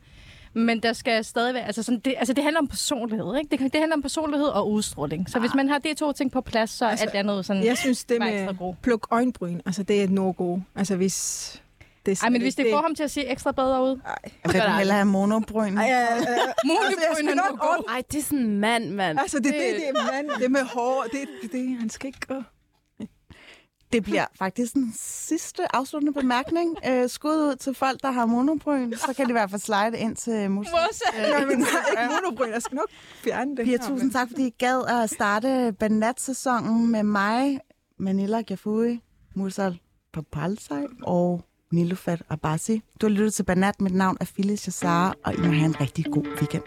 [0.54, 3.50] Men der skal stadig være, altså, sådan, det, altså det handler om personlighed, ikke?
[3.52, 5.30] Det, det handler om personlighed og udstråling.
[5.30, 7.64] Så hvis man har de to ting på plads, så er Altså, alt andet sådan...
[7.64, 10.60] Jeg synes, det med pluk øjenbryn, altså det er et no-go.
[10.76, 11.60] Altså hvis...
[12.06, 14.00] Det, Ej, men hvis det får ham til at se ekstra bedre ud.
[14.44, 15.78] Jeg vil hellere have monobryn.
[15.78, 16.16] Ej, ja, ja, ja.
[16.66, 17.86] Muligt Altså, en nok.
[17.90, 19.20] Ej, det er sådan en mand, mand.
[19.20, 20.42] Altså, det er det, det er mand.
[20.42, 22.44] Det med hår, det, det, det, han skal ikke gå.
[23.94, 26.78] Det bliver faktisk den sidste afsluttende bemærkning.
[26.90, 28.94] Øh, skud ud til folk, der har monobryn.
[28.94, 30.68] Så kan de i hvert fald slide ind til mus.
[31.18, 32.50] Nej, men nej, ikke monobryn.
[32.50, 32.90] Jeg skal nok
[33.24, 33.66] fjerne det.
[33.66, 37.60] Pia, tusind tak, fordi I gad at starte Banat-sæsonen med mig,
[38.00, 39.02] Manila Gafui,
[39.36, 39.80] Mursal
[40.14, 42.82] Papalsaj og Nilufat Abassi.
[43.02, 43.82] Du har lyttet til Banat.
[43.82, 46.64] Mit navn er Phyllis Jassar, og I må have en rigtig god weekend.